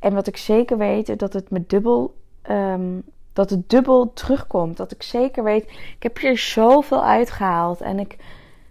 En 0.00 0.14
wat 0.14 0.26
ik 0.26 0.36
zeker 0.36 0.78
weet, 0.78 1.18
dat 1.18 1.32
het 1.32 1.50
me 1.50 1.64
dubbel, 1.66 2.14
um, 2.50 3.02
dat 3.32 3.50
het 3.50 3.70
dubbel 3.70 4.12
terugkomt. 4.12 4.76
Dat 4.76 4.92
ik 4.92 5.02
zeker 5.02 5.44
weet, 5.44 5.64
ik 5.70 6.02
heb 6.02 6.18
hier 6.18 6.38
zoveel 6.38 7.04
uitgehaald. 7.04 7.80
En 7.80 7.98
ik 7.98 8.16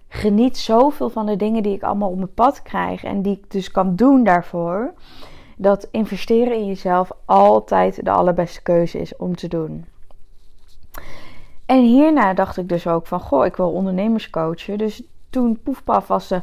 geniet 0.07 0.57
zoveel 0.57 1.09
van 1.09 1.25
de 1.25 1.35
dingen 1.35 1.63
die 1.63 1.75
ik 1.75 1.83
allemaal 1.83 2.09
op 2.09 2.17
mijn 2.17 2.33
pad 2.33 2.61
krijg. 2.61 3.03
En 3.03 3.21
die 3.21 3.37
ik 3.37 3.51
dus 3.51 3.71
kan 3.71 3.95
doen 3.95 4.23
daarvoor. 4.23 4.93
Dat 5.57 5.87
investeren 5.91 6.57
in 6.57 6.65
jezelf 6.65 7.11
altijd 7.25 8.05
de 8.05 8.11
allerbeste 8.11 8.61
keuze 8.61 8.99
is 8.99 9.15
om 9.15 9.35
te 9.35 9.47
doen. 9.47 9.85
En 11.65 11.83
hierna 11.83 12.33
dacht 12.33 12.57
ik 12.57 12.69
dus 12.69 12.87
ook 12.87 13.07
van, 13.07 13.19
goh, 13.19 13.45
ik 13.45 13.55
wil 13.55 13.71
ondernemers 13.71 14.29
coachen. 14.29 14.77
Dus 14.77 15.01
toen 15.29 15.59
poefpaf 15.63 16.07
was 16.07 16.27
de 16.27 16.41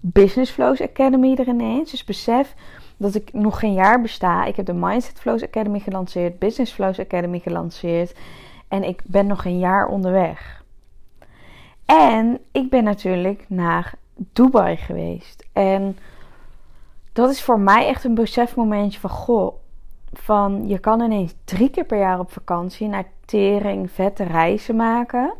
Business 0.00 0.52
Flows 0.52 0.82
Academy 0.82 1.34
er 1.34 1.48
ineens. 1.48 1.90
Dus 1.90 2.04
besef 2.04 2.54
dat 2.98 3.14
ik 3.14 3.32
nog 3.32 3.58
geen 3.58 3.72
jaar 3.72 4.00
besta. 4.00 4.44
Ik 4.44 4.56
heb 4.56 4.66
de 4.66 4.72
Mindset 4.74 5.20
Flows 5.20 5.42
Academy 5.42 5.78
gelanceerd, 5.78 6.38
Business 6.38 6.72
Flows 6.72 6.98
Academy 6.98 7.38
gelanceerd. 7.38 8.14
En 8.68 8.84
ik 8.84 9.02
ben 9.04 9.26
nog 9.26 9.44
een 9.44 9.58
jaar 9.58 9.86
onderweg. 9.86 10.62
En 11.84 12.40
ik 12.52 12.70
ben 12.70 12.84
natuurlijk 12.84 13.44
naar 13.48 13.94
Dubai 14.14 14.76
geweest. 14.76 15.46
En 15.52 15.98
dat 17.12 17.30
is 17.30 17.42
voor 17.42 17.60
mij 17.60 17.86
echt 17.86 18.04
een 18.04 18.14
besefmomentje 18.14 19.00
van, 19.00 19.10
goh, 19.10 19.54
van 20.12 20.68
je 20.68 20.78
kan 20.78 21.00
ineens 21.00 21.34
drie 21.44 21.70
keer 21.70 21.84
per 21.84 21.98
jaar 21.98 22.18
op 22.18 22.32
vakantie 22.32 22.88
naar 22.88 23.04
tering 23.24 23.90
vette 23.90 24.24
reizen 24.24 24.76
maken. 24.76 25.34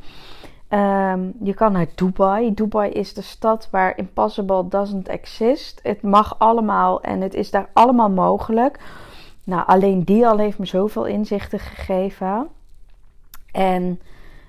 Ehm, 0.69 1.31
je 1.43 1.55
kan 1.55 1.73
naar 1.73 1.87
Dubai. 1.95 2.55
Dubai 2.55 2.91
is 2.91 3.15
de 3.15 3.23
stad 3.23 3.69
waar 3.71 3.99
impossible 3.99 4.69
doesn't 4.69 5.09
exist. 5.09 5.81
Het 5.83 6.03
mag 6.03 6.39
allemaal 6.39 7.01
en 7.01 7.21
het 7.21 7.35
is 7.35 7.51
daar 7.51 7.69
allemaal 7.73 8.11
mogelijk. 8.11 8.79
Nou, 9.45 9.67
alleen 9.67 10.05
die 10.05 10.27
al 10.27 10.39
heeft 10.39 10.59
me 10.59 10.67
zoveel 10.67 11.05
inzichten 11.05 11.59
gegeven. 11.59 12.49
En 13.53 14.01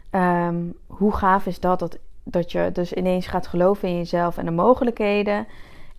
ehm, 0.09 0.57
hoe 0.88 1.15
gaaf 1.15 1.45
is 1.45 1.59
dat, 1.59 1.79
dat? 1.79 1.97
Dat 2.23 2.51
je 2.51 2.69
dus 2.73 2.93
ineens 2.93 3.27
gaat 3.27 3.47
geloven 3.47 3.89
in 3.89 3.97
jezelf 3.97 4.38
en 4.38 4.45
de 4.45 4.51
mogelijkheden. 4.51 5.47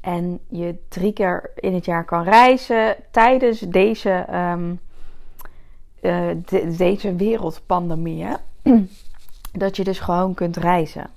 En 0.00 0.40
je 0.48 0.78
drie 0.88 1.12
keer 1.12 1.50
in 1.54 1.74
het 1.74 1.84
jaar 1.84 2.04
kan 2.04 2.22
reizen 2.22 2.96
tijdens 3.10 3.60
deze, 3.60 4.26
um, 4.34 4.80
de, 6.00 6.74
deze 6.76 7.16
wereldpandemie. 7.16 8.26
dat 9.52 9.76
je 9.76 9.84
dus 9.84 10.00
gewoon 10.00 10.34
kunt 10.34 10.56
reizen. 10.56 11.10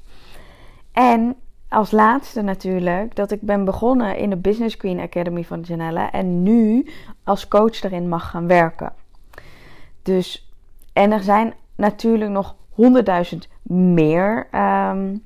En 0.91 1.35
als 1.69 1.91
laatste 1.91 2.41
natuurlijk 2.41 3.15
dat 3.15 3.31
ik 3.31 3.41
ben 3.41 3.65
begonnen 3.65 4.17
in 4.17 4.29
de 4.29 4.35
Business 4.35 4.77
Queen 4.77 4.99
Academy 4.99 5.43
van 5.43 5.61
Janella 5.61 6.11
en 6.11 6.43
nu 6.43 6.87
als 7.23 7.47
coach 7.47 7.79
daarin 7.79 8.09
mag 8.09 8.29
gaan 8.29 8.47
werken. 8.47 8.93
Dus, 10.01 10.51
en 10.93 11.11
er 11.11 11.23
zijn 11.23 11.53
natuurlijk 11.75 12.31
nog 12.31 12.55
honderdduizend 12.69 13.47
meer 13.61 14.47
um, 14.55 15.23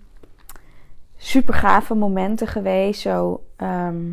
super 1.18 1.54
gave 1.54 1.96
momenten 1.96 2.48
geweest. 2.48 3.02
Zo, 3.02 3.44
ehm, 3.56 4.12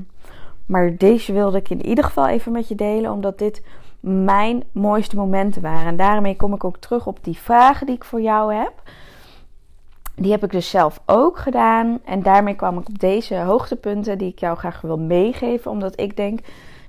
maar 0.67 0.97
deze 0.97 1.33
wilde 1.33 1.59
ik 1.59 1.71
in 1.71 1.87
ieder 1.87 2.05
geval 2.05 2.29
even 2.29 2.53
met 2.53 2.69
je 2.69 2.75
delen, 2.75 3.13
omdat 3.13 3.39
dit 3.39 3.63
mijn 4.05 4.65
mooiste 4.73 5.17
momenten 5.17 5.63
waren. 5.63 5.87
En 5.87 5.97
daarmee 5.97 6.37
kom 6.37 6.55
ik 6.55 6.65
ook 6.65 6.77
terug 6.77 7.07
op 7.07 7.19
die 7.23 7.39
vragen 7.39 7.87
die 7.87 7.95
ik 7.95 8.05
voor 8.05 8.21
jou 8.21 8.55
heb. 8.55 8.73
Die 10.15 10.31
heb 10.31 10.45
ik 10.45 10.51
dus 10.51 10.71
zelf 10.71 11.01
ook 11.07 11.39
gedaan. 11.39 12.01
En 12.05 12.23
daarmee 12.23 12.55
kwam 12.55 12.79
ik 12.79 12.89
op 12.89 12.99
deze 12.99 13.37
hoogtepunten 13.37 14.19
die 14.19 14.31
ik 14.31 14.39
jou 14.39 14.57
graag 14.57 14.81
wil 14.81 14.99
meegeven. 14.99 15.71
Omdat 15.71 16.01
ik 16.01 16.17
denk 16.17 16.41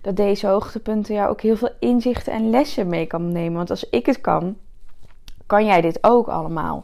dat 0.01 0.15
deze 0.15 0.47
hoogtepunten 0.47 1.15
jou 1.15 1.29
ook 1.29 1.41
heel 1.41 1.55
veel 1.55 1.71
inzichten 1.79 2.33
en 2.33 2.49
lessen 2.49 2.87
mee 2.87 3.05
kan 3.05 3.31
nemen. 3.31 3.57
Want 3.57 3.69
als 3.69 3.89
ik 3.89 4.05
het 4.05 4.21
kan, 4.21 4.55
kan 5.45 5.65
jij 5.65 5.81
dit 5.81 5.97
ook 6.01 6.27
allemaal. 6.27 6.83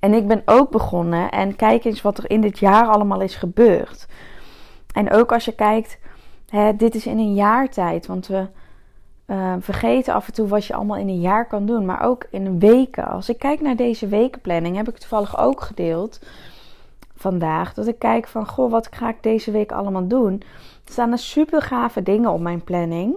En 0.00 0.14
ik 0.14 0.26
ben 0.26 0.42
ook 0.44 0.70
begonnen 0.70 1.30
en 1.30 1.56
kijk 1.56 1.84
eens 1.84 2.02
wat 2.02 2.18
er 2.18 2.30
in 2.30 2.40
dit 2.40 2.58
jaar 2.58 2.86
allemaal 2.86 3.20
is 3.20 3.34
gebeurd. 3.34 4.06
En 4.92 5.12
ook 5.12 5.32
als 5.32 5.44
je 5.44 5.54
kijkt, 5.54 5.98
hè, 6.48 6.76
dit 6.76 6.94
is 6.94 7.06
in 7.06 7.18
een 7.18 7.34
jaar 7.34 7.68
tijd. 7.68 8.06
Want 8.06 8.26
we 8.26 8.46
uh, 9.26 9.54
vergeten 9.60 10.14
af 10.14 10.26
en 10.26 10.32
toe 10.32 10.48
wat 10.48 10.66
je 10.66 10.74
allemaal 10.74 10.96
in 10.96 11.08
een 11.08 11.20
jaar 11.20 11.46
kan 11.46 11.66
doen, 11.66 11.84
maar 11.84 12.02
ook 12.02 12.26
in 12.30 12.46
een 12.46 12.58
weken. 12.58 13.06
Als 13.06 13.28
ik 13.28 13.38
kijk 13.38 13.60
naar 13.60 13.76
deze 13.76 14.06
wekenplanning, 14.06 14.76
heb 14.76 14.88
ik 14.88 14.98
toevallig 14.98 15.38
ook 15.38 15.60
gedeeld 15.60 16.20
vandaag. 17.16 17.74
Dat 17.74 17.86
ik 17.86 17.98
kijk 17.98 18.26
van, 18.26 18.48
goh, 18.48 18.70
wat 18.70 18.88
ga 18.90 19.08
ik 19.08 19.22
deze 19.22 19.50
week 19.50 19.72
allemaal 19.72 20.06
doen? 20.06 20.42
Er 20.84 20.92
staan 20.92 21.12
er 21.12 21.18
super 21.18 21.62
gave 21.62 22.02
dingen 22.02 22.30
op 22.30 22.40
mijn 22.40 22.64
planning. 22.64 23.14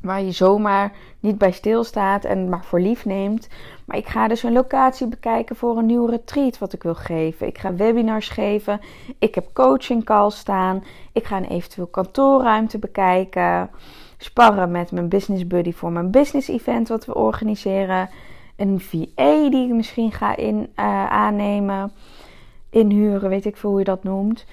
Waar 0.00 0.22
je 0.22 0.30
zomaar 0.30 0.92
niet 1.20 1.38
bij 1.38 1.52
stilstaat 1.52 2.24
en 2.24 2.48
maar 2.48 2.64
voor 2.64 2.80
lief 2.80 3.04
neemt. 3.04 3.48
Maar 3.84 3.96
ik 3.96 4.06
ga 4.06 4.28
dus 4.28 4.42
een 4.42 4.52
locatie 4.52 5.06
bekijken 5.06 5.56
voor 5.56 5.78
een 5.78 5.86
nieuw 5.86 6.06
retreat 6.06 6.58
wat 6.58 6.72
ik 6.72 6.82
wil 6.82 6.94
geven. 6.94 7.46
Ik 7.46 7.58
ga 7.58 7.74
webinars 7.74 8.28
geven. 8.28 8.80
Ik 9.18 9.34
heb 9.34 9.52
coaching 9.52 10.04
calls 10.04 10.38
staan. 10.38 10.84
Ik 11.12 11.24
ga 11.24 11.36
een 11.36 11.48
eventueel 11.48 11.86
kantoorruimte 11.86 12.78
bekijken 12.78 13.70
sparren 14.22 14.70
met 14.70 14.92
mijn 14.92 15.08
business 15.08 15.46
buddy 15.46 15.72
voor 15.72 15.92
mijn 15.92 16.10
business 16.10 16.48
event 16.48 16.88
wat 16.88 17.04
we 17.04 17.14
organiseren. 17.14 18.08
Een 18.56 18.80
VA 18.80 19.50
die 19.50 19.68
ik 19.68 19.74
misschien 19.74 20.12
ga 20.12 20.36
in, 20.36 20.56
uh, 20.56 21.06
aannemen, 21.06 21.92
inhuren, 22.70 23.28
weet 23.28 23.44
ik 23.44 23.56
veel 23.56 23.70
hoe 23.70 23.78
je 23.78 23.84
dat 23.84 24.04
noemt. 24.04 24.44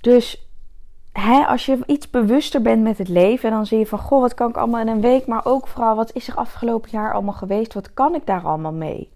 Dus 0.00 0.48
hè, 1.12 1.46
als 1.46 1.66
je 1.66 1.78
iets 1.86 2.10
bewuster 2.10 2.62
bent 2.62 2.82
met 2.82 2.98
het 2.98 3.08
leven, 3.08 3.50
dan 3.50 3.66
zie 3.66 3.78
je 3.78 3.86
van 3.86 3.98
goh, 3.98 4.20
wat 4.20 4.34
kan 4.34 4.48
ik 4.48 4.56
allemaal 4.56 4.80
in 4.80 4.88
een 4.88 5.00
week, 5.00 5.26
maar 5.26 5.44
ook 5.44 5.66
vooral 5.66 5.96
wat 5.96 6.14
is 6.14 6.28
er 6.28 6.34
afgelopen 6.34 6.90
jaar 6.90 7.12
allemaal 7.12 7.34
geweest, 7.34 7.74
wat 7.74 7.94
kan 7.94 8.14
ik 8.14 8.26
daar 8.26 8.42
allemaal 8.42 8.72
mee? 8.72 9.12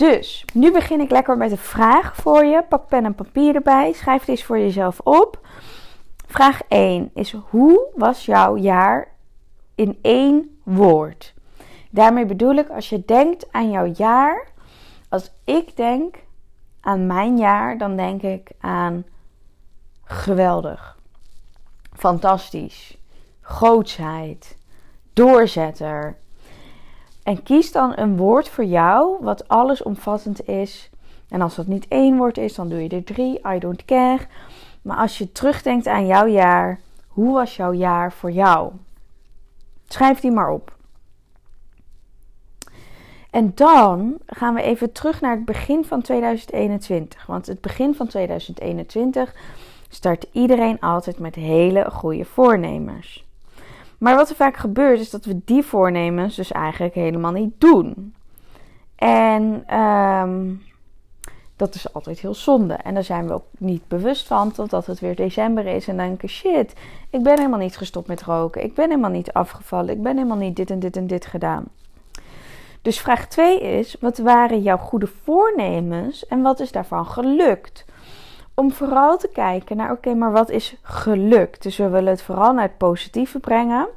Dus 0.00 0.44
nu 0.52 0.72
begin 0.72 1.00
ik 1.00 1.10
lekker 1.10 1.36
met 1.36 1.50
een 1.50 1.58
vraag 1.58 2.16
voor 2.16 2.44
je. 2.44 2.62
Pak 2.68 2.88
pen 2.88 3.04
en 3.04 3.14
papier 3.14 3.54
erbij. 3.54 3.92
Schrijf 3.92 4.24
deze 4.24 4.44
voor 4.44 4.58
jezelf 4.58 5.00
op. 5.00 5.38
Vraag 6.30 6.62
1 6.68 7.10
is: 7.14 7.32
hoe 7.32 7.86
was 7.94 8.24
jouw 8.24 8.56
jaar 8.56 9.08
in 9.74 9.98
één 10.02 10.60
woord? 10.62 11.34
Daarmee 11.90 12.26
bedoel 12.26 12.54
ik 12.54 12.68
als 12.68 12.88
je 12.88 13.04
denkt 13.04 13.52
aan 13.52 13.70
jouw 13.70 13.92
jaar, 13.96 14.48
als 15.08 15.30
ik 15.44 15.76
denk 15.76 16.14
aan 16.80 17.06
mijn 17.06 17.38
jaar, 17.38 17.78
dan 17.78 17.96
denk 17.96 18.22
ik 18.22 18.50
aan 18.60 19.04
geweldig, 20.04 20.98
fantastisch, 21.92 22.98
grootsheid, 23.40 24.58
doorzetter. 25.12 26.16
En 27.22 27.42
kies 27.42 27.72
dan 27.72 27.92
een 27.96 28.16
woord 28.16 28.48
voor 28.48 28.64
jou 28.64 29.16
wat 29.20 29.48
allesomvattend 29.48 30.48
is. 30.48 30.90
En 31.28 31.40
als 31.40 31.54
dat 31.54 31.66
niet 31.66 31.88
één 31.88 32.16
woord 32.16 32.38
is, 32.38 32.54
dan 32.54 32.68
doe 32.68 32.82
je 32.82 32.88
er 32.88 33.04
drie. 33.04 33.40
I 33.54 33.58
don't 33.58 33.84
care. 33.84 34.26
Maar 34.82 34.96
als 34.96 35.18
je 35.18 35.32
terugdenkt 35.32 35.86
aan 35.86 36.06
jouw 36.06 36.26
jaar, 36.26 36.80
hoe 37.08 37.34
was 37.34 37.56
jouw 37.56 37.72
jaar 37.72 38.12
voor 38.12 38.30
jou? 38.30 38.72
Schrijf 39.88 40.20
die 40.20 40.30
maar 40.30 40.50
op. 40.50 40.78
En 43.30 43.52
dan 43.54 44.18
gaan 44.26 44.54
we 44.54 44.62
even 44.62 44.92
terug 44.92 45.20
naar 45.20 45.36
het 45.36 45.44
begin 45.44 45.84
van 45.84 46.02
2021. 46.02 47.26
Want 47.26 47.46
het 47.46 47.60
begin 47.60 47.94
van 47.94 48.06
2021 48.06 49.34
start 49.88 50.26
iedereen 50.32 50.80
altijd 50.80 51.18
met 51.18 51.34
hele 51.34 51.90
goede 51.90 52.24
voornemens. 52.24 53.24
Maar 53.98 54.16
wat 54.16 54.30
er 54.30 54.36
vaak 54.36 54.56
gebeurt 54.56 55.00
is 55.00 55.10
dat 55.10 55.24
we 55.24 55.40
die 55.44 55.62
voornemens 55.62 56.36
dus 56.36 56.52
eigenlijk 56.52 56.94
helemaal 56.94 57.32
niet 57.32 57.52
doen. 57.58 58.14
En 58.96 59.76
um, 59.78 60.62
dat 61.60 61.74
is 61.74 61.92
altijd 61.92 62.20
heel 62.20 62.34
zonde. 62.34 62.74
En 62.74 62.94
daar 62.94 63.04
zijn 63.04 63.26
we 63.26 63.32
ook 63.32 63.44
niet 63.58 63.88
bewust 63.88 64.26
van 64.26 64.52
totdat 64.52 64.86
het 64.86 65.00
weer 65.00 65.14
december 65.14 65.66
is. 65.66 65.88
En 65.88 65.96
dan 65.96 66.06
denken, 66.06 66.28
shit, 66.28 66.72
ik 67.10 67.22
ben 67.22 67.36
helemaal 67.36 67.58
niet 67.58 67.76
gestopt 67.76 68.06
met 68.06 68.22
roken. 68.22 68.64
Ik 68.64 68.74
ben 68.74 68.88
helemaal 68.88 69.10
niet 69.10 69.32
afgevallen. 69.32 69.94
Ik 69.94 70.02
ben 70.02 70.16
helemaal 70.16 70.36
niet 70.36 70.56
dit 70.56 70.70
en 70.70 70.78
dit 70.78 70.96
en 70.96 71.06
dit 71.06 71.26
gedaan. 71.26 71.64
Dus 72.82 73.00
vraag 73.00 73.26
2 73.26 73.60
is, 73.60 73.96
wat 74.00 74.18
waren 74.18 74.62
jouw 74.62 74.76
goede 74.76 75.08
voornemens 75.24 76.26
en 76.26 76.42
wat 76.42 76.60
is 76.60 76.72
daarvan 76.72 77.06
gelukt? 77.06 77.84
Om 78.54 78.72
vooral 78.72 79.18
te 79.18 79.28
kijken 79.28 79.76
naar, 79.76 79.90
oké, 79.90 80.14
maar 80.14 80.32
wat 80.32 80.50
is 80.50 80.76
gelukt? 80.82 81.62
Dus 81.62 81.76
we 81.76 81.88
willen 81.88 82.10
het 82.10 82.22
vooral 82.22 82.52
naar 82.52 82.64
het 82.64 82.78
positieve 82.78 83.38
brengen. 83.38 83.88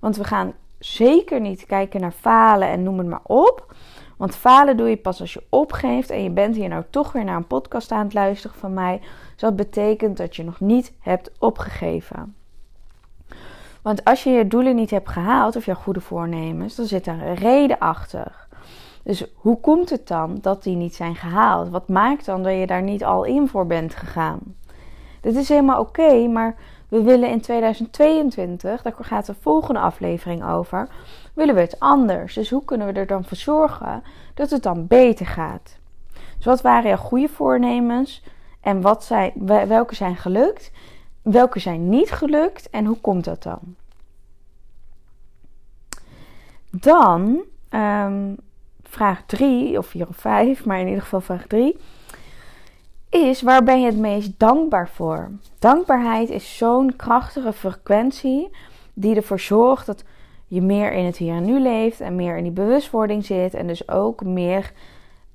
Want 0.00 0.16
we 0.16 0.24
gaan 0.24 0.52
zeker 0.78 1.40
niet 1.40 1.66
kijken 1.66 2.00
naar 2.00 2.14
falen 2.20 2.68
en 2.68 2.82
noem 2.82 2.98
het 2.98 3.06
maar 3.06 3.22
op. 3.22 3.74
Want 4.24 4.36
falen 4.36 4.76
doe 4.76 4.88
je 4.88 4.96
pas 4.96 5.20
als 5.20 5.32
je 5.32 5.42
opgeeft 5.48 6.10
en 6.10 6.22
je 6.22 6.30
bent 6.30 6.56
hier 6.56 6.68
nou 6.68 6.84
toch 6.90 7.12
weer 7.12 7.24
naar 7.24 7.36
een 7.36 7.46
podcast 7.46 7.92
aan 7.92 8.04
het 8.04 8.14
luisteren 8.14 8.56
van 8.56 8.74
mij. 8.74 9.00
Dus 9.32 9.40
dat 9.40 9.56
betekent 9.56 10.16
dat 10.16 10.36
je 10.36 10.44
nog 10.44 10.60
niet 10.60 10.92
hebt 11.00 11.30
opgegeven. 11.38 12.34
Want 13.82 14.04
als 14.04 14.24
je 14.24 14.30
je 14.30 14.46
doelen 14.46 14.76
niet 14.76 14.90
hebt 14.90 15.08
gehaald 15.08 15.56
of 15.56 15.64
jouw 15.64 15.74
goede 15.74 16.00
voornemens, 16.00 16.74
dan 16.74 16.86
zit 16.86 17.04
daar 17.04 17.20
een 17.20 17.34
reden 17.34 17.78
achter. 17.78 18.46
Dus 19.02 19.26
hoe 19.34 19.60
komt 19.60 19.90
het 19.90 20.08
dan 20.08 20.38
dat 20.40 20.62
die 20.62 20.76
niet 20.76 20.94
zijn 20.94 21.14
gehaald? 21.14 21.68
Wat 21.68 21.88
maakt 21.88 22.24
dan 22.24 22.42
dat 22.42 22.58
je 22.58 22.66
daar 22.66 22.82
niet 22.82 23.04
al 23.04 23.24
in 23.24 23.48
voor 23.48 23.66
bent 23.66 23.94
gegaan? 23.94 24.40
Dit 25.20 25.36
is 25.36 25.48
helemaal 25.48 25.80
oké, 25.80 26.26
maar 26.26 26.56
we 26.88 27.02
willen 27.02 27.30
in 27.30 27.40
2022, 27.40 28.82
daar 28.82 28.94
gaat 29.00 29.26
de 29.26 29.34
volgende 29.40 29.80
aflevering 29.80 30.44
over, 30.44 30.88
willen 31.34 31.54
we 31.54 31.60
het 31.60 31.80
anders. 31.80 32.34
Dus 32.34 32.50
hoe 32.50 32.64
kunnen 32.64 32.86
we 32.86 32.92
er 32.92 33.06
dan 33.06 33.24
voor 33.24 33.36
zorgen 33.36 34.02
dat 34.34 34.50
het 34.50 34.62
dan 34.62 34.86
beter 34.86 35.26
gaat? 35.26 35.78
Dus 36.36 36.44
wat 36.44 36.62
waren 36.62 36.88
jouw 36.88 36.96
goede 36.96 37.28
voornemens 37.28 38.22
en 38.60 38.80
wat 38.80 39.04
zijn, 39.04 39.32
welke 39.68 39.94
zijn 39.94 40.16
gelukt? 40.16 40.70
Welke 41.22 41.58
zijn 41.58 41.88
niet 41.88 42.10
gelukt 42.10 42.70
en 42.70 42.84
hoe 42.84 43.00
komt 43.00 43.24
dat 43.24 43.42
dan? 43.42 43.60
Dan 46.70 47.42
um, 47.70 48.36
vraag 48.82 49.22
3, 49.26 49.78
of 49.78 49.86
4 49.86 50.08
of 50.08 50.16
5, 50.16 50.64
maar 50.64 50.80
in 50.80 50.86
ieder 50.86 51.02
geval 51.02 51.20
vraag 51.20 51.46
3, 51.46 51.76
is 53.14 53.42
waar 53.42 53.64
ben 53.64 53.80
je 53.80 53.86
het 53.86 53.98
meest 53.98 54.38
dankbaar 54.38 54.88
voor? 54.88 55.30
Dankbaarheid 55.58 56.30
is 56.30 56.56
zo'n 56.56 56.96
krachtige 56.96 57.52
frequentie 57.52 58.50
die 58.94 59.16
ervoor 59.16 59.40
zorgt 59.40 59.86
dat 59.86 60.04
je 60.46 60.62
meer 60.62 60.92
in 60.92 61.04
het 61.04 61.16
hier 61.16 61.34
en 61.34 61.44
nu 61.44 61.60
leeft 61.60 62.00
en 62.00 62.16
meer 62.16 62.36
in 62.36 62.42
die 62.42 62.52
bewustwording 62.52 63.24
zit 63.24 63.54
en 63.54 63.66
dus 63.66 63.88
ook 63.88 64.24
meer 64.24 64.72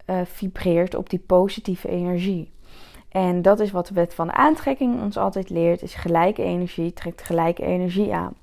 uh, 0.05 0.19
vibreert 0.23 0.95
op 0.95 1.09
die 1.09 1.19
positieve 1.19 1.89
energie. 1.89 2.51
En 3.09 3.41
dat 3.41 3.59
is 3.59 3.71
wat 3.71 3.87
de 3.87 3.93
wet 3.93 4.13
van 4.13 4.27
de 4.27 4.33
aantrekking 4.33 5.01
ons 5.01 5.17
altijd 5.17 5.49
leert, 5.49 5.81
is 5.81 5.95
gelijke 5.95 6.43
energie 6.43 6.93
trekt 6.93 7.21
gelijke 7.21 7.63
energie 7.63 8.13
aan. 8.13 8.33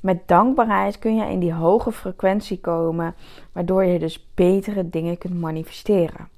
Met 0.00 0.28
dankbaarheid 0.28 0.98
kun 0.98 1.16
je 1.16 1.30
in 1.30 1.38
die 1.38 1.52
hoge 1.52 1.92
frequentie 1.92 2.60
komen, 2.60 3.14
waardoor 3.52 3.84
je 3.84 3.98
dus 3.98 4.28
betere 4.34 4.90
dingen 4.90 5.18
kunt 5.18 5.40
manifesteren. 5.40 6.33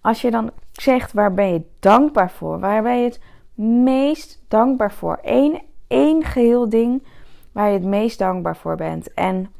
Als 0.00 0.20
je 0.20 0.30
dan 0.30 0.50
zegt 0.72 1.12
waar 1.12 1.34
ben 1.34 1.52
je 1.52 1.62
dankbaar 1.78 2.30
voor, 2.30 2.60
waar 2.60 2.82
ben 2.82 2.98
je 2.98 3.04
het 3.04 3.20
meest 3.84 4.42
dankbaar 4.48 4.92
voor, 4.92 5.18
Eén, 5.22 5.62
één 5.86 6.24
geheel 6.24 6.68
ding 6.68 7.02
waar 7.52 7.66
je 7.66 7.72
het 7.72 7.84
meest 7.84 8.18
dankbaar 8.18 8.56
voor 8.56 8.76
bent. 8.76 9.14
En 9.14 9.52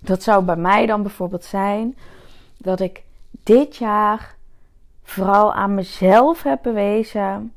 dat 0.00 0.22
zou 0.22 0.44
bij 0.44 0.56
mij 0.56 0.86
dan 0.86 1.02
bijvoorbeeld 1.02 1.44
zijn 1.44 1.96
dat 2.58 2.80
ik 2.80 3.02
dit 3.42 3.76
jaar 3.76 4.36
vooral 5.02 5.54
aan 5.54 5.74
mezelf 5.74 6.42
heb 6.42 6.62
bewezen 6.62 7.52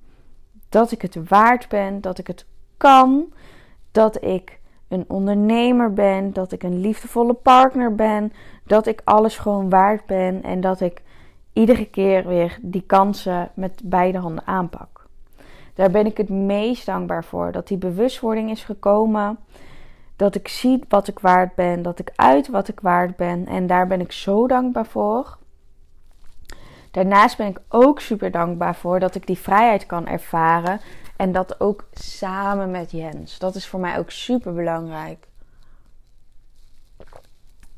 dat 0.70 0.92
ik 0.92 1.02
het 1.02 1.28
waard 1.28 1.70
ben, 1.70 2.02
dat 2.02 2.18
ik 2.18 2.28
het 2.28 2.46
kan, 2.78 3.34
dat 3.92 4.24
ik 4.24 4.60
een 4.88 5.06
ondernemer 5.08 5.94
ben, 5.94 6.34
dat 6.34 6.52
ik 6.52 6.64
een 6.64 6.80
liefdevolle 6.80 7.34
partner 7.34 7.96
ben, 7.96 8.34
dat 8.64 8.86
ik 8.86 9.02
alles 9.04 9.38
gewoon 9.38 9.70
waard 9.70 10.06
ben 10.06 10.44
en 10.44 10.62
dat 10.62 10.82
ik 10.82 11.04
iedere 11.56 11.86
keer 11.86 12.28
weer 12.28 12.58
die 12.62 12.82
kansen 12.82 13.50
met 13.54 13.82
beide 13.84 14.18
handen 14.18 14.48
aanpak. 14.48 15.06
Daar 15.74 15.92
ben 15.92 16.06
ik 16.06 16.18
het 16.18 16.30
meest 16.30 16.86
dankbaar 16.86 17.24
voor. 17.24 17.52
Dat 17.52 17.68
die 17.68 17.78
bewustwording 17.78 18.50
is 18.52 18.64
gekomen. 18.64 19.38
Dat 20.16 20.36
ik 20.36 20.48
zie 20.48 20.84
wat 20.88 21.08
ik 21.08 21.20
waard 21.20 21.56
ben. 21.56 21.82
Dat 21.82 22.00
ik 22.00 22.12
uit 22.16 22.48
wat 22.48 22.68
ik 22.68 22.80
waard 22.80 23.16
ben. 23.16 23.48
En 23.48 23.68
daar 23.68 23.88
ben 23.88 24.02
ik 24.02 24.12
zo 24.12 24.48
dankbaar 24.48 24.86
voor. 24.86 25.38
Daarnaast 26.92 27.38
ben 27.38 27.48
ik 27.48 27.60
ook 27.70 28.00
super 28.00 28.32
dankbaar 28.32 28.76
voor 28.76 29.00
dat 29.00 29.16
ik 29.16 29.28
die 29.28 29.38
vrijheid 29.38 29.86
kan 29.86 30.08
ervaren. 30.08 30.80
En 31.16 31.32
dat 31.32 31.60
ook 31.60 31.88
samen 31.94 32.72
met 32.72 32.92
Jens. 32.92 33.40
Dat 33.40 33.56
is 33.56 33.68
voor 33.68 33.80
mij 33.80 33.98
ook 33.98 34.12
super 34.12 34.54
belangrijk. 34.54 35.28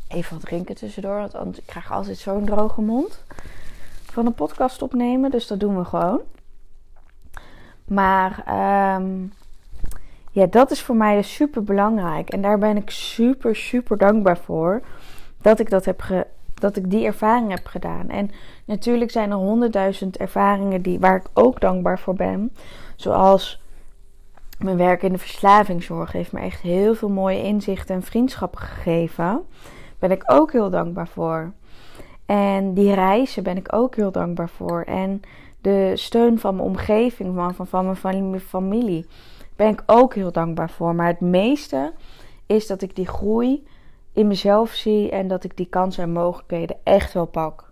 Even 0.07 0.33
wat 0.33 0.45
drinken 0.45 0.75
tussendoor, 0.75 1.29
want 1.31 1.57
ik 1.57 1.65
krijg 1.65 1.91
altijd 1.91 2.17
zo'n 2.17 2.45
droge 2.45 2.81
mond 2.81 3.23
van 4.17 4.25
een 4.25 4.34
podcast 4.34 4.82
opnemen. 4.82 5.32
Dus 5.32 5.47
dat 5.47 5.60
doen 5.60 5.77
we 5.77 5.86
gewoon. 5.86 6.21
Maar 7.88 8.43
ehm, 8.45 9.25
ja, 10.32 10.45
dat 10.45 10.71
is 10.71 10.82
voor 10.82 10.95
mij 10.95 11.15
dus 11.15 11.34
super 11.36 11.63
belangrijk. 11.63 12.30
En 12.30 12.41
daar 12.41 12.58
ben 12.58 12.77
ik 12.77 12.89
super, 12.89 13.56
super 13.56 13.97
dankbaar 13.97 14.38
voor. 14.38 14.82
Dat 15.41 15.60
ik, 15.60 15.69
dat, 15.69 15.86
heb 15.86 16.01
ge, 16.01 16.27
dat 16.53 16.75
ik 16.75 16.89
die 16.89 17.06
ervaring 17.06 17.49
heb 17.49 17.65
gedaan. 17.65 18.10
En 18.10 18.32
natuurlijk 18.65 19.12
zijn 19.12 19.32
er 19.32 19.38
honderdduizend 19.38 20.17
ervaringen 20.17 20.82
die, 20.82 20.99
waar 20.99 21.15
ik 21.15 21.30
ook 21.34 21.60
dankbaar 21.60 21.99
voor 21.99 22.15
ben. 22.15 22.53
Zoals 22.95 23.62
mijn 24.60 24.77
werk 24.77 25.03
in 25.03 25.12
de 25.12 25.17
verslavingszorg 25.17 26.12
heeft 26.12 26.32
me 26.32 26.39
echt 26.39 26.62
heel 26.62 26.95
veel 26.95 27.10
mooie 27.10 27.43
inzichten 27.43 27.95
en 27.95 28.03
vriendschappen 28.03 28.60
gegeven. 28.60 29.25
Daar 29.25 29.39
ben 29.99 30.12
ik 30.12 30.23
ook 30.25 30.51
heel 30.51 30.69
dankbaar 30.69 31.08
voor. 31.08 31.51
En 32.27 32.73
die 32.73 32.93
reizen 32.93 33.43
ben 33.43 33.57
ik 33.57 33.73
ook 33.73 33.95
heel 33.95 34.11
dankbaar 34.11 34.49
voor. 34.49 34.81
En 34.81 35.21
de 35.61 35.91
steun 35.95 36.39
van 36.39 36.55
mijn 36.55 36.67
omgeving, 36.67 37.53
van, 37.55 37.67
van, 37.67 37.95
mijn 38.29 38.39
familie, 38.39 39.05
ben 39.55 39.69
ik 39.69 39.83
ook 39.85 40.15
heel 40.15 40.31
dankbaar 40.31 40.69
voor. 40.69 40.95
Maar 40.95 41.07
het 41.07 41.19
meeste 41.19 41.93
is 42.45 42.67
dat 42.67 42.81
ik 42.81 42.95
die 42.95 43.07
groei 43.07 43.67
in 44.13 44.27
mezelf 44.27 44.71
zie 44.71 45.11
en 45.11 45.27
dat 45.27 45.43
ik 45.43 45.57
die 45.57 45.65
kansen 45.65 46.03
en 46.03 46.11
mogelijkheden 46.11 46.77
echt 46.83 47.13
wel 47.13 47.25
pak. 47.25 47.71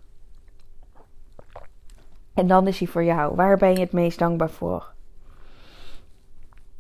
En 2.33 2.47
dan 2.47 2.67
is 2.67 2.79
hij 2.79 2.87
voor 2.87 3.03
jou. 3.03 3.35
Waar 3.35 3.57
ben 3.57 3.73
je 3.73 3.79
het 3.79 3.91
meest 3.91 4.19
dankbaar 4.19 4.49
voor? 4.49 4.93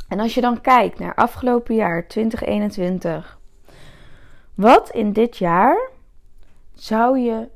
En 0.07 0.19
als 0.19 0.33
je 0.33 0.41
dan 0.41 0.61
kijkt 0.61 0.99
naar 0.99 1.15
afgelopen 1.15 1.75
jaar 1.75 2.07
2021, 2.07 3.39
wat 4.53 4.89
in 4.89 5.13
dit 5.13 5.37
jaar 5.37 5.89
zou 6.73 7.19
je 7.19 7.47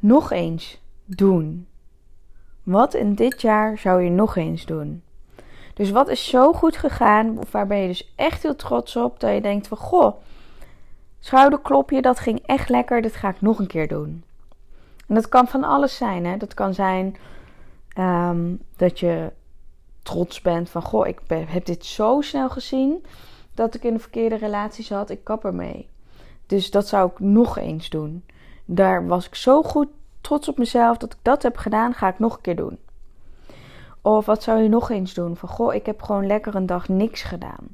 nog 0.00 0.30
eens 0.30 0.80
doen? 1.04 1.66
Wat 2.62 2.94
in 2.94 3.14
dit 3.14 3.42
jaar 3.42 3.78
zou 3.78 4.02
je 4.02 4.10
nog 4.10 4.36
eens 4.36 4.66
doen? 4.66 5.02
Dus 5.74 5.90
wat 5.90 6.08
is 6.08 6.28
zo 6.28 6.52
goed 6.52 6.76
gegaan, 6.76 7.38
of 7.38 7.50
waar 7.50 7.66
ben 7.66 7.78
je 7.78 7.86
dus 7.86 8.12
echt 8.16 8.42
heel 8.42 8.56
trots 8.56 8.96
op, 8.96 9.20
dat 9.20 9.34
je 9.34 9.40
denkt 9.40 9.68
van 9.68 9.78
goh, 9.78 10.16
schouderklopje, 11.20 12.02
dat 12.02 12.18
ging 12.18 12.40
echt 12.46 12.68
lekker, 12.68 13.02
dat 13.02 13.14
ga 13.14 13.28
ik 13.28 13.40
nog 13.40 13.58
een 13.58 13.66
keer 13.66 13.88
doen. 13.88 14.24
En 15.06 15.14
dat 15.14 15.28
kan 15.28 15.48
van 15.48 15.64
alles 15.64 15.96
zijn, 15.96 16.24
hè. 16.26 16.36
Dat 16.36 16.54
kan 16.54 16.74
zijn 16.74 17.16
ehm, 17.88 18.54
dat 18.76 19.00
je 19.00 19.32
trots 20.02 20.40
bent 20.40 20.70
van 20.70 20.82
goh, 20.82 21.06
ik 21.06 21.20
heb 21.28 21.64
dit 21.64 21.84
zo 21.84 22.20
snel 22.20 22.50
gezien 22.50 23.04
dat 23.54 23.74
ik 23.74 23.84
in 23.84 23.94
een 23.94 24.00
verkeerde 24.00 24.36
relatie 24.36 24.84
zat, 24.84 25.10
ik 25.10 25.24
kap 25.24 25.44
ermee. 25.44 25.88
Dus 26.46 26.70
dat 26.70 26.88
zou 26.88 27.10
ik 27.10 27.18
nog 27.18 27.58
eens 27.58 27.88
doen. 27.88 28.24
Daar 28.72 29.06
was 29.06 29.26
ik 29.26 29.34
zo 29.34 29.62
goed 29.62 29.88
trots 30.20 30.48
op 30.48 30.58
mezelf 30.58 30.96
dat 30.96 31.12
ik 31.12 31.18
dat 31.22 31.42
heb 31.42 31.56
gedaan, 31.56 31.94
ga 31.94 32.08
ik 32.08 32.18
nog 32.18 32.34
een 32.34 32.40
keer 32.40 32.56
doen. 32.56 32.78
Of 34.00 34.26
wat 34.26 34.42
zou 34.42 34.62
je 34.62 34.68
nog 34.68 34.90
eens 34.90 35.14
doen? 35.14 35.36
Van 35.36 35.48
goh, 35.48 35.74
ik 35.74 35.86
heb 35.86 36.02
gewoon 36.02 36.26
lekker 36.26 36.54
een 36.54 36.66
dag 36.66 36.88
niks 36.88 37.22
gedaan. 37.22 37.68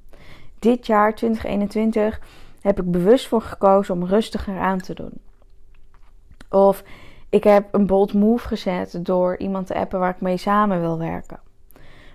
Dit 0.59 0.87
jaar 0.87 1.15
2021 1.15 2.21
heb 2.61 2.81
ik 2.81 2.91
bewust 2.91 3.29
voor 3.29 3.43
gekozen 3.43 3.95
om 3.95 4.05
rustiger 4.05 4.59
aan 4.59 4.81
te 4.81 4.95
doen. 4.95 5.13
Of 6.51 6.83
ik 7.29 7.45
heb 7.45 7.75
een 7.75 7.87
bold 7.87 8.15
move 8.15 8.47
gezet 8.47 8.99
door 9.05 9.37
iemand 9.37 9.67
te 9.67 9.75
appen 9.75 9.99
waar 9.99 10.15
ik 10.15 10.21
mee 10.21 10.37
samen 10.37 10.81
wil 10.81 10.99
werken. 10.99 11.41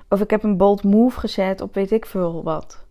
Of 0.09 0.21
ik 0.21 0.29
heb 0.29 0.43
een 0.43 0.57
bold 0.57 0.83
move 0.83 1.19
gezet 1.19 1.61
op 1.61 1.73
weet 1.73 1.91
ik 1.91 2.05
veel 2.05 2.43
wat. 2.43 2.85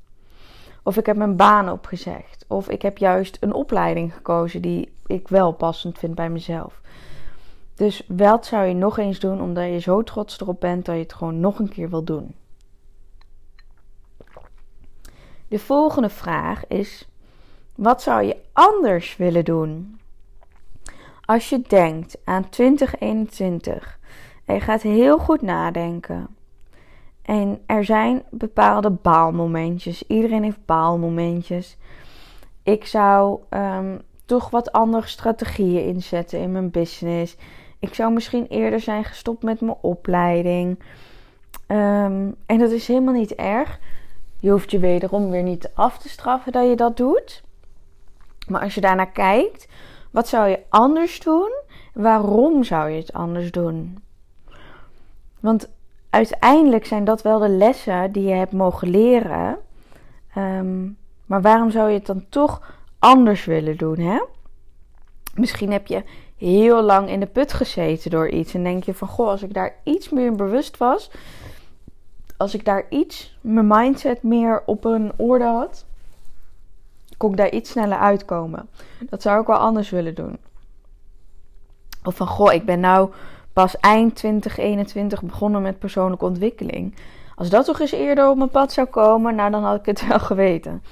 Of 0.83 0.97
ik 0.97 1.07
heb 1.07 1.17
mijn 1.17 1.37
baan 1.37 1.71
opgezegd. 1.71 2.45
Of 2.49 2.69
ik 2.69 2.83
heb 2.83 2.99
juist 2.99 3.37
een 3.41 3.53
opleiding 3.53 4.15
gekozen 4.15 4.63
die 4.63 4.93
ik 5.07 5.29
wel 5.29 5.53
passend 5.53 5.99
vind 5.99 6.15
bij 6.15 6.31
mezelf. 6.31 6.81
Dus 7.75 8.03
wat 8.09 8.47
zou 8.47 8.67
je 8.67 8.75
nog 8.75 8.99
eens 8.99 9.19
doen 9.19 9.41
omdat 9.41 9.65
je 9.65 9.79
zo 9.79 10.03
trots 10.03 10.41
erop 10.41 10.61
bent 10.61 10.85
dat 10.85 10.95
je 10.95 11.03
het 11.03 11.13
gewoon 11.13 11.41
nog 11.41 11.59
een 11.59 11.69
keer 11.69 11.91
wil 11.91 12.05
doen? 12.05 12.35
De 15.49 15.59
volgende 15.59 16.09
vraag 16.09 16.67
is: 16.67 17.09
wat 17.75 18.03
zou 18.03 18.23
je 18.23 18.37
anders 18.53 19.17
willen 19.17 19.45
doen? 19.45 20.01
Als 21.25 21.49
je 21.49 21.63
denkt 21.69 22.19
aan 22.25 22.49
2021 22.49 23.99
en 24.45 24.55
je 24.55 24.61
gaat 24.61 24.83
heel 24.83 25.19
goed 25.19 25.43
nadenken. 25.43 26.37
En 27.31 27.61
er 27.67 27.85
zijn 27.85 28.23
bepaalde 28.31 28.91
baalmomentjes. 28.91 30.07
Iedereen 30.07 30.43
heeft 30.43 30.65
baalmomentjes. 30.65 31.77
Ik 32.63 32.87
zou 32.87 33.41
um, 33.51 34.01
toch 34.25 34.51
wat 34.51 34.73
andere 34.73 35.07
strategieën 35.07 35.85
inzetten 35.85 36.41
in 36.41 36.53
mijn 36.53 36.71
business. 36.71 37.37
Ik 37.79 37.95
zou 37.95 38.13
misschien 38.13 38.47
eerder 38.47 38.81
zijn 38.81 39.05
gestopt 39.05 39.43
met 39.43 39.61
mijn 39.61 39.77
opleiding. 39.81 40.79
Ehm, 41.67 42.31
en 42.47 42.59
dat 42.59 42.71
is 42.71 42.87
helemaal 42.87 43.15
niet 43.15 43.35
erg. 43.35 43.79
Je 44.39 44.51
hoeft 44.51 44.71
je 44.71 44.79
wederom 44.79 45.31
weer 45.31 45.43
niet 45.43 45.71
af 45.75 45.99
te 45.99 46.09
straffen 46.09 46.53
dat 46.53 46.69
je 46.69 46.77
dat 46.77 46.97
doet. 46.97 47.43
Maar 48.49 48.63
als 48.63 48.75
je 48.75 48.81
daarnaar 48.81 49.13
kijkt, 49.13 49.69
Wat 50.11 50.29
zou 50.29 50.49
je 50.49 50.61
anders 50.69 51.21
doen? 51.21 51.53
Waarom 51.95 52.65
zou 52.65 52.91
je 52.91 53.01
het 53.01 53.13
anders 53.13 53.51
doen? 53.51 54.03
Want 55.41 55.69
uiteindelijk 56.11 56.87
zijn 56.87 57.05
dat 57.05 57.23
wel 57.23 57.39
de 57.39 57.49
lessen 57.49 58.13
die 58.13 58.23
je 58.23 58.35
hebt 58.35 58.53
mogen 58.53 58.89
leren. 58.89 59.59
Ehm, 60.35 60.89
maar 61.27 61.43
waarom 61.43 61.71
zou 61.71 61.89
je 61.89 61.95
het 61.95 62.07
dan 62.07 62.25
toch 62.29 62.63
anders 62.99 63.45
willen 63.45 63.77
doen? 63.77 63.99
Hè? 63.99 64.21
Misschien 65.35 65.73
heb 65.73 65.87
je 65.87 66.05
heel 66.37 66.83
lang 66.83 67.09
in 67.09 67.21
de 67.21 67.27
put 67.27 67.53
gezeten 67.53 68.11
door 68.11 68.29
iets. 68.29 68.55
En 68.55 68.63
denk 68.63 68.85
je 68.85 68.95
van, 68.95 69.09
goh, 69.09 69.29
als 69.29 69.43
ik 69.43 69.55
daar 69.55 69.75
iets 69.85 70.09
meer 70.09 70.35
bewust 70.35 70.77
was. 70.77 71.11
Als 72.37 72.55
ik 72.55 72.65
daar 72.65 72.87
iets, 72.89 73.39
mijn 73.41 73.67
mindset 73.67 74.23
meer 74.23 74.63
op 74.67 74.85
een 74.85 75.13
orde 75.17 75.45
had. 75.45 75.85
Kon 77.17 77.31
ik 77.31 77.37
daar 77.37 77.51
iets 77.51 77.71
sneller 77.71 77.99
uitkomen. 77.99 78.69
Dat 79.11 79.23
zou 79.23 79.41
ik 79.41 79.47
wel 79.47 79.57
anders 79.57 79.91
willen 79.91 80.15
doen. 80.15 80.39
Of 82.03 82.17
van, 82.17 82.27
goh, 82.27 82.53
ik 82.53 82.65
ben 82.65 82.81
nou 82.81 83.11
pas 83.61 83.81
eind 83.81 84.15
2021 84.15 85.23
begonnen 85.23 85.63
met 85.63 85.79
persoonlijke 85.79 86.25
ontwikkeling. 86.25 86.95
Als 87.35 87.51
dat 87.51 87.65
toch 87.65 87.81
eens 87.81 87.93
eerder 87.93 88.29
op 88.29 88.37
mijn 88.37 88.51
pad 88.51 88.73
zou 88.73 88.87
komen, 88.87 89.35
nou 89.35 89.51
dan 89.51 89.65
had 89.65 89.79
ik 89.79 89.87
het 89.87 90.07
wel 90.09 90.19
geweten. 90.19 90.83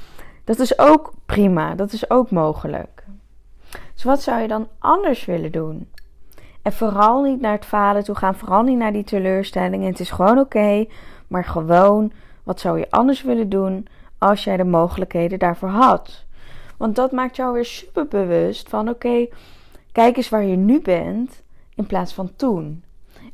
Dat 0.44 0.58
is 0.58 0.78
ook 0.78 1.12
prima, 1.26 1.74
dat 1.74 1.92
is 1.92 2.10
ook 2.10 2.30
mogelijk. 2.30 3.04
Dus 3.94 4.04
wat 4.04 4.22
zou 4.22 4.40
je 4.40 4.48
dan 4.48 4.68
anders 4.78 5.24
willen 5.24 5.52
doen? 5.52 5.90
En 6.62 6.72
vooral 6.72 7.22
niet 7.22 7.40
naar 7.40 7.52
het 7.52 7.64
falen 7.64 8.04
toe 8.04 8.14
gaan, 8.14 8.34
vooral 8.34 8.62
niet 8.62 8.78
naar 8.78 8.92
die 8.92 9.04
teleurstellingen. 9.04 9.88
Het 9.90 10.00
is 10.00 10.10
gewoon 10.10 10.38
oké, 10.38 10.86
maar 11.26 11.44
gewoon 11.44 12.12
wat 12.42 12.60
zou 12.60 12.78
je 12.78 12.90
anders 12.90 13.22
willen 13.22 13.48
doen 13.48 13.86
als 14.18 14.44
jij 14.44 14.56
de 14.56 14.64
mogelijkheden 14.64 15.38
daarvoor 15.38 15.68
had? 15.68 16.24
Want 16.76 16.96
dat 16.96 17.12
maakt 17.12 17.36
jou 17.36 17.52
weer 17.52 17.64
super 17.64 18.06
bewust 18.06 18.68
van 18.68 18.88
oké, 18.88 19.26
kijk 19.92 20.16
eens 20.16 20.28
waar 20.28 20.44
je 20.44 20.56
nu 20.56 20.80
bent 20.80 21.42
in 21.78 21.86
plaats 21.86 22.12
van 22.12 22.36
toen. 22.36 22.84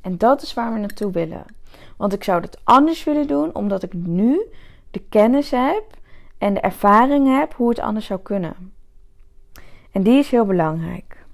En 0.00 0.18
dat 0.18 0.42
is 0.42 0.54
waar 0.54 0.72
we 0.72 0.78
naartoe 0.78 1.12
willen. 1.12 1.44
Want 1.96 2.12
ik 2.12 2.24
zou 2.24 2.40
het 2.40 2.58
anders 2.64 3.04
willen 3.04 3.26
doen 3.26 3.54
omdat 3.54 3.82
ik 3.82 3.92
nu 3.92 4.46
de 4.90 5.02
kennis 5.08 5.50
heb 5.50 5.84
en 6.38 6.54
de 6.54 6.60
ervaring 6.60 7.38
heb 7.38 7.54
hoe 7.54 7.68
het 7.68 7.78
anders 7.78 8.06
zou 8.06 8.20
kunnen. 8.20 8.72
En 9.92 10.02
die 10.02 10.18
is 10.18 10.30
heel 10.30 10.44
belangrijk. 10.44 11.24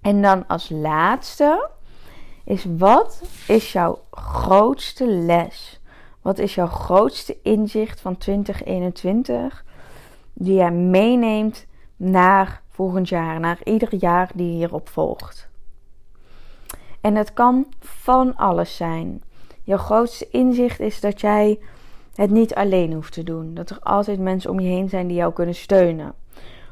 En 0.00 0.22
dan 0.22 0.46
als 0.46 0.68
laatste 0.68 1.68
is 2.44 2.66
wat 2.76 3.22
is 3.48 3.72
jouw 3.72 4.00
grootste 4.10 5.06
les? 5.06 5.80
Wat 6.22 6.38
is 6.38 6.54
jouw 6.54 6.66
grootste 6.66 7.36
inzicht 7.42 8.00
van 8.00 8.16
2021 8.16 9.64
die 10.32 10.54
jij 10.54 10.70
meeneemt 10.70 11.66
naar 11.96 12.62
volgend 12.76 13.08
jaar, 13.08 13.40
naar 13.40 13.58
ieder 13.64 13.94
jaar 13.94 14.30
die 14.34 14.50
hierop 14.50 14.88
volgt? 14.88 15.48
En 17.00 17.14
het 17.14 17.32
kan 17.32 17.66
van 17.80 18.36
alles 18.36 18.76
zijn. 18.76 19.22
Jouw 19.62 19.78
grootste 19.78 20.28
inzicht 20.30 20.80
is 20.80 21.00
dat 21.00 21.20
jij 21.20 21.58
het 22.14 22.30
niet 22.30 22.54
alleen 22.54 22.92
hoeft 22.92 23.12
te 23.12 23.22
doen. 23.22 23.54
Dat 23.54 23.70
er 23.70 23.78
altijd 23.80 24.18
mensen 24.18 24.50
om 24.50 24.60
je 24.60 24.68
heen 24.68 24.88
zijn 24.88 25.06
die 25.06 25.16
jou 25.16 25.32
kunnen 25.32 25.54
steunen. 25.54 26.14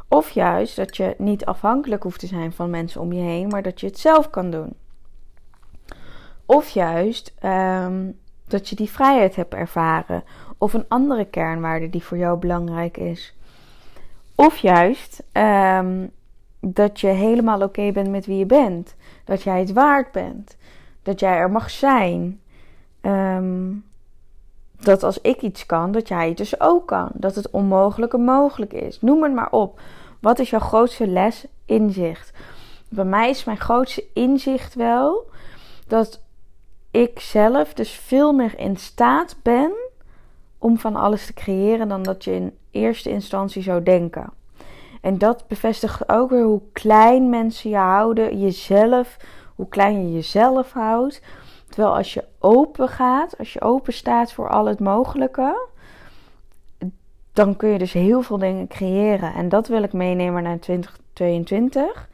Of 0.09 0.31
juist 0.31 0.77
dat 0.77 0.97
je 0.97 1.15
niet 1.19 1.45
afhankelijk 1.45 2.03
hoeft 2.03 2.21
te 2.21 2.27
zijn 2.27 2.53
van 2.53 2.71
mensen 2.71 3.01
om 3.01 3.13
je 3.13 3.23
heen, 3.23 3.49
maar 3.49 3.63
dat 3.63 3.81
je 3.81 3.87
het 3.87 3.99
zelf 3.99 4.31
kan 4.31 4.51
doen. 4.51 4.73
Of 6.47 6.69
juist 6.69 7.35
ehm, 7.39 8.11
dat 8.47 8.69
je 8.69 8.77
die 8.77 8.91
vrijheid 8.91 9.37
hebt 9.37 9.55
ervaren. 9.55 10.25
Of 10.59 10.75
een 10.75 10.89
andere 10.89 11.25
kernwaarde 11.25 11.91
die 11.91 12.03
voor 12.03 12.19
jou 12.19 12.39
belangrijk 12.39 12.97
is. 12.97 13.37
Of 14.35 14.57
juist 14.57 15.23
um, 15.33 16.11
dat 16.61 17.01
je 17.01 17.07
helemaal 17.07 17.63
oké 17.63 17.93
bent 17.93 18.11
met 18.11 18.27
wie 18.27 18.39
je 18.39 18.47
bent. 18.47 18.95
Dat 19.25 19.43
jij 19.43 19.59
het 19.59 19.73
waard 19.73 20.13
bent. 20.13 20.57
Dat 21.03 21.21
jij 21.21 21.37
er 21.37 21.51
mag 21.51 21.71
zijn. 21.71 22.41
Um, 23.03 23.85
dat 24.81 25.03
als 25.03 25.21
ik 25.21 25.43
iets 25.43 25.67
kan, 25.67 25.93
dat 25.93 26.09
jij 26.09 26.29
het 26.29 26.37
dus 26.37 26.61
ook 26.61 26.87
kan. 26.87 27.11
Dat 27.13 27.35
het 27.35 27.51
onmogelijke 27.51 28.19
mogelijk 28.19 28.73
is. 28.73 29.01
Noem 29.01 29.23
het 29.23 29.35
maar 29.35 29.51
op. 29.51 29.81
Wat 30.21 30.39
is 30.39 30.51
jouw 30.51 30.61
grootste 30.61 31.07
les, 31.07 31.47
inzicht? 31.65 32.33
Bij 32.89 33.05
mij 33.05 33.31
is 33.31 33.45
mijn 33.45 33.59
grootste 33.59 34.05
inzicht 34.13 34.75
wel 34.75 35.31
dat 35.87 36.21
ik 36.91 37.21
zelf 37.21 37.75
dus 37.75 37.91
veel 37.91 38.33
meer 38.33 38.59
in 38.59 38.77
staat 38.77 39.37
ben 39.43 39.73
om 40.65 40.79
van 40.79 40.97
alles 40.97 41.27
te 41.27 41.33
creëren 41.33 41.89
dan 41.89 42.03
dat 42.03 42.25
je 42.25 42.35
in 42.35 42.57
eerste 42.71 43.11
instantie 43.11 43.63
zou 43.63 43.83
denken. 43.83 44.33
En 45.01 45.19
dat 45.19 45.47
bevestigt 45.49 46.09
ook 46.09 46.31
weer 46.31 46.43
hoe 46.43 46.63
klein 46.73 47.29
mensen 47.31 47.71
je 47.71 47.77
houden, 47.77 48.41
jezelf, 48.41 49.17
hoe 49.55 49.69
klein 49.69 50.07
je 50.07 50.13
jezelf 50.13 50.73
houdt. 50.73 51.23
Terwijl 51.69 51.97
als 51.97 52.15
je 52.15 52.25
open 52.39 52.89
gaat, 52.89 53.39
als 53.39 53.53
je 53.53 53.61
open 53.61 53.93
staat 53.93 54.33
voor 54.33 54.49
al 54.49 54.67
het 54.67 54.81
mogelijke, 54.81 55.69
dan 57.33 57.57
kun 57.57 57.69
je 57.69 57.79
dus 57.79 57.93
heel 57.93 58.23
veel 58.23 58.39
dingen 58.39 58.69
creëren. 58.69 59.35
En 59.35 59.49
dat 59.49 59.69
wil 59.69 59.83
ik 59.83 59.93
meenemen 59.93 60.43
naar 60.43 60.59
2022. 60.59 62.09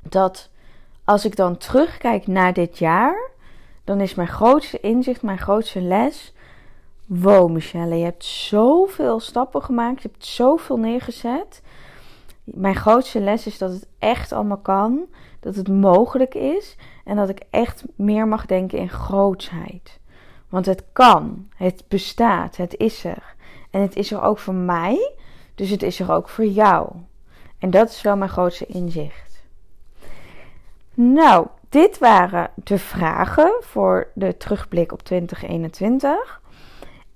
Dat 0.00 0.50
als 1.04 1.24
ik 1.24 1.36
dan 1.36 1.56
terugkijk 1.56 2.26
naar 2.26 2.52
dit 2.52 2.78
jaar, 2.78 3.30
dan 3.84 4.00
is 4.00 4.14
mijn 4.14 4.28
grootste 4.28 4.80
inzicht, 4.80 5.22
mijn 5.22 5.38
grootste 5.38 5.80
les. 5.80 6.33
Wow, 7.06 7.50
Michelle, 7.50 7.94
je 7.94 8.04
hebt 8.04 8.24
zoveel 8.24 9.20
stappen 9.20 9.62
gemaakt. 9.62 10.02
Je 10.02 10.08
hebt 10.12 10.24
zoveel 10.24 10.76
neergezet. 10.76 11.62
Mijn 12.44 12.74
grootste 12.74 13.20
les 13.20 13.46
is 13.46 13.58
dat 13.58 13.70
het 13.70 13.86
echt 13.98 14.32
allemaal 14.32 14.58
kan. 14.58 15.04
Dat 15.40 15.54
het 15.54 15.68
mogelijk 15.68 16.34
is. 16.34 16.76
En 17.04 17.16
dat 17.16 17.28
ik 17.28 17.42
echt 17.50 17.84
meer 17.96 18.28
mag 18.28 18.46
denken 18.46 18.78
in 18.78 18.90
grootsheid. 18.90 20.00
Want 20.48 20.66
het 20.66 20.84
kan. 20.92 21.48
Het 21.56 21.84
bestaat. 21.88 22.56
Het 22.56 22.76
is 22.76 23.04
er. 23.04 23.34
En 23.70 23.80
het 23.80 23.96
is 23.96 24.12
er 24.12 24.22
ook 24.22 24.38
voor 24.38 24.54
mij. 24.54 25.12
Dus 25.54 25.70
het 25.70 25.82
is 25.82 26.00
er 26.00 26.12
ook 26.12 26.28
voor 26.28 26.46
jou. 26.46 26.90
En 27.58 27.70
dat 27.70 27.88
is 27.88 28.02
wel 28.02 28.16
mijn 28.16 28.30
grootste 28.30 28.66
inzicht. 28.66 29.42
Nou, 30.94 31.46
dit 31.68 31.98
waren 31.98 32.50
de 32.54 32.78
vragen 32.78 33.52
voor 33.60 34.10
de 34.14 34.36
terugblik 34.36 34.92
op 34.92 35.02
2021. 35.02 36.42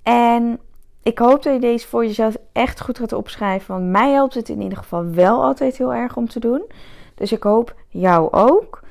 En 0.09 0.59
ik 1.03 1.17
hoop 1.17 1.43
dat 1.43 1.53
je 1.53 1.59
deze 1.59 1.87
voor 1.87 2.05
jezelf 2.05 2.35
echt 2.51 2.81
goed 2.81 2.99
gaat 2.99 3.13
opschrijven. 3.13 3.73
Want 3.73 3.89
mij 3.89 4.11
helpt 4.11 4.33
het 4.33 4.49
in 4.49 4.61
ieder 4.61 4.77
geval 4.77 5.05
wel 5.11 5.43
altijd 5.43 5.77
heel 5.77 5.93
erg 5.93 6.15
om 6.15 6.27
te 6.27 6.39
doen. 6.39 6.61
Dus 7.15 7.31
ik 7.31 7.43
hoop 7.43 7.75
jou 7.87 8.31
ook. 8.31 8.83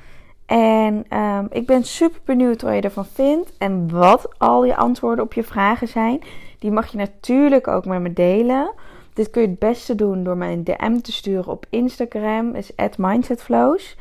En 0.45 1.17
um, 1.17 1.47
ik 1.51 1.65
ben 1.65 1.83
super 1.83 2.19
benieuwd 2.25 2.61
wat 2.61 2.73
je 2.73 2.81
ervan 2.81 3.05
vindt. 3.05 3.51
En 3.57 3.91
wat 3.91 4.29
al 4.37 4.65
je 4.65 4.75
antwoorden 4.75 5.23
op 5.23 5.33
je 5.33 5.43
vragen 5.43 5.87
zijn. 5.87 6.21
Die 6.59 6.71
mag 6.71 6.91
je 6.91 6.97
natuurlijk 6.97 7.67
ook 7.67 7.85
met 7.85 8.01
me 8.01 8.13
delen. 8.13 8.71
Dit 9.13 9.29
kun 9.29 9.41
je 9.41 9.47
het 9.47 9.59
beste 9.59 9.95
doen 9.95 10.23
door 10.23 10.37
mij 10.37 10.53
een 10.53 10.63
DM 10.63 10.99
te 11.01 11.11
sturen 11.11 11.51
op 11.51 11.65
Instagram. 11.69 12.55
is 12.55 12.71
mindsetflows. 12.97 13.97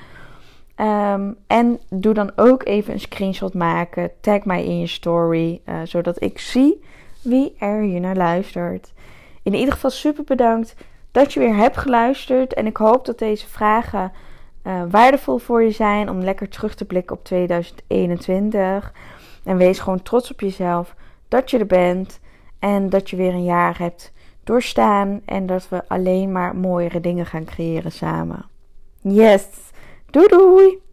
Um, 0.77 1.37
en 1.47 1.81
doe 1.91 2.15
dan 2.15 2.33
ook 2.37 2.65
even 2.67 2.93
een 2.93 3.01
screenshot 3.01 3.55
maken. 3.55 4.11
Tag 4.21 4.45
mij 4.45 4.65
in 4.65 4.81
je 4.81 4.87
story. 4.87 5.61
Uh, 5.69 5.75
zodat 5.85 6.23
ik 6.23 6.39
zie 6.39 6.87
wie 7.29 7.55
er 7.59 7.81
hier 7.81 8.01
naar 8.01 8.17
luistert. 8.17 8.93
In 9.43 9.55
ieder 9.55 9.73
geval 9.73 9.91
super 9.91 10.25
bedankt 10.25 10.75
dat 11.11 11.33
je 11.33 11.41
weer 11.41 11.57
hebt 11.57 11.77
geluisterd. 11.77 12.55
En 12.55 12.67
ik 12.67 12.77
hoop 12.77 13.05
dat 13.05 13.19
deze 13.19 13.47
vragen 13.47 14.13
uh, 14.67 14.83
waardevol 14.91 15.39
voor 15.39 15.63
je 15.63 15.71
zijn 15.71 16.11
om 16.11 16.21
lekker 16.21 16.49
terug 16.49 16.75
te 16.75 16.85
blikken 16.85 17.17
op 17.17 17.25
2021. 17.25 18.93
En 19.45 19.57
wees 19.57 19.79
gewoon 19.79 20.03
trots 20.03 20.31
op 20.31 20.41
jezelf 20.41 20.95
dat 21.29 21.51
je 21.51 21.59
er 21.59 21.67
bent 21.67 22.21
en 22.59 22.91
dat 22.91 23.11
je 23.11 23.17
weer 23.17 23.33
een 23.33 23.45
jaar 23.45 23.79
hebt 23.79 24.13
doorstaan 24.45 25.21
en 25.25 25.47
dat 25.47 25.69
we 25.69 25.89
alleen 25.89 26.33
maar 26.33 26.57
mooiere 26.57 27.01
dingen 27.01 27.27
gaan 27.27 27.45
creëren 27.45 27.93
samen. 27.93 28.45
Yes, 29.01 29.47
doei 30.11 30.27
doei! 30.27 30.88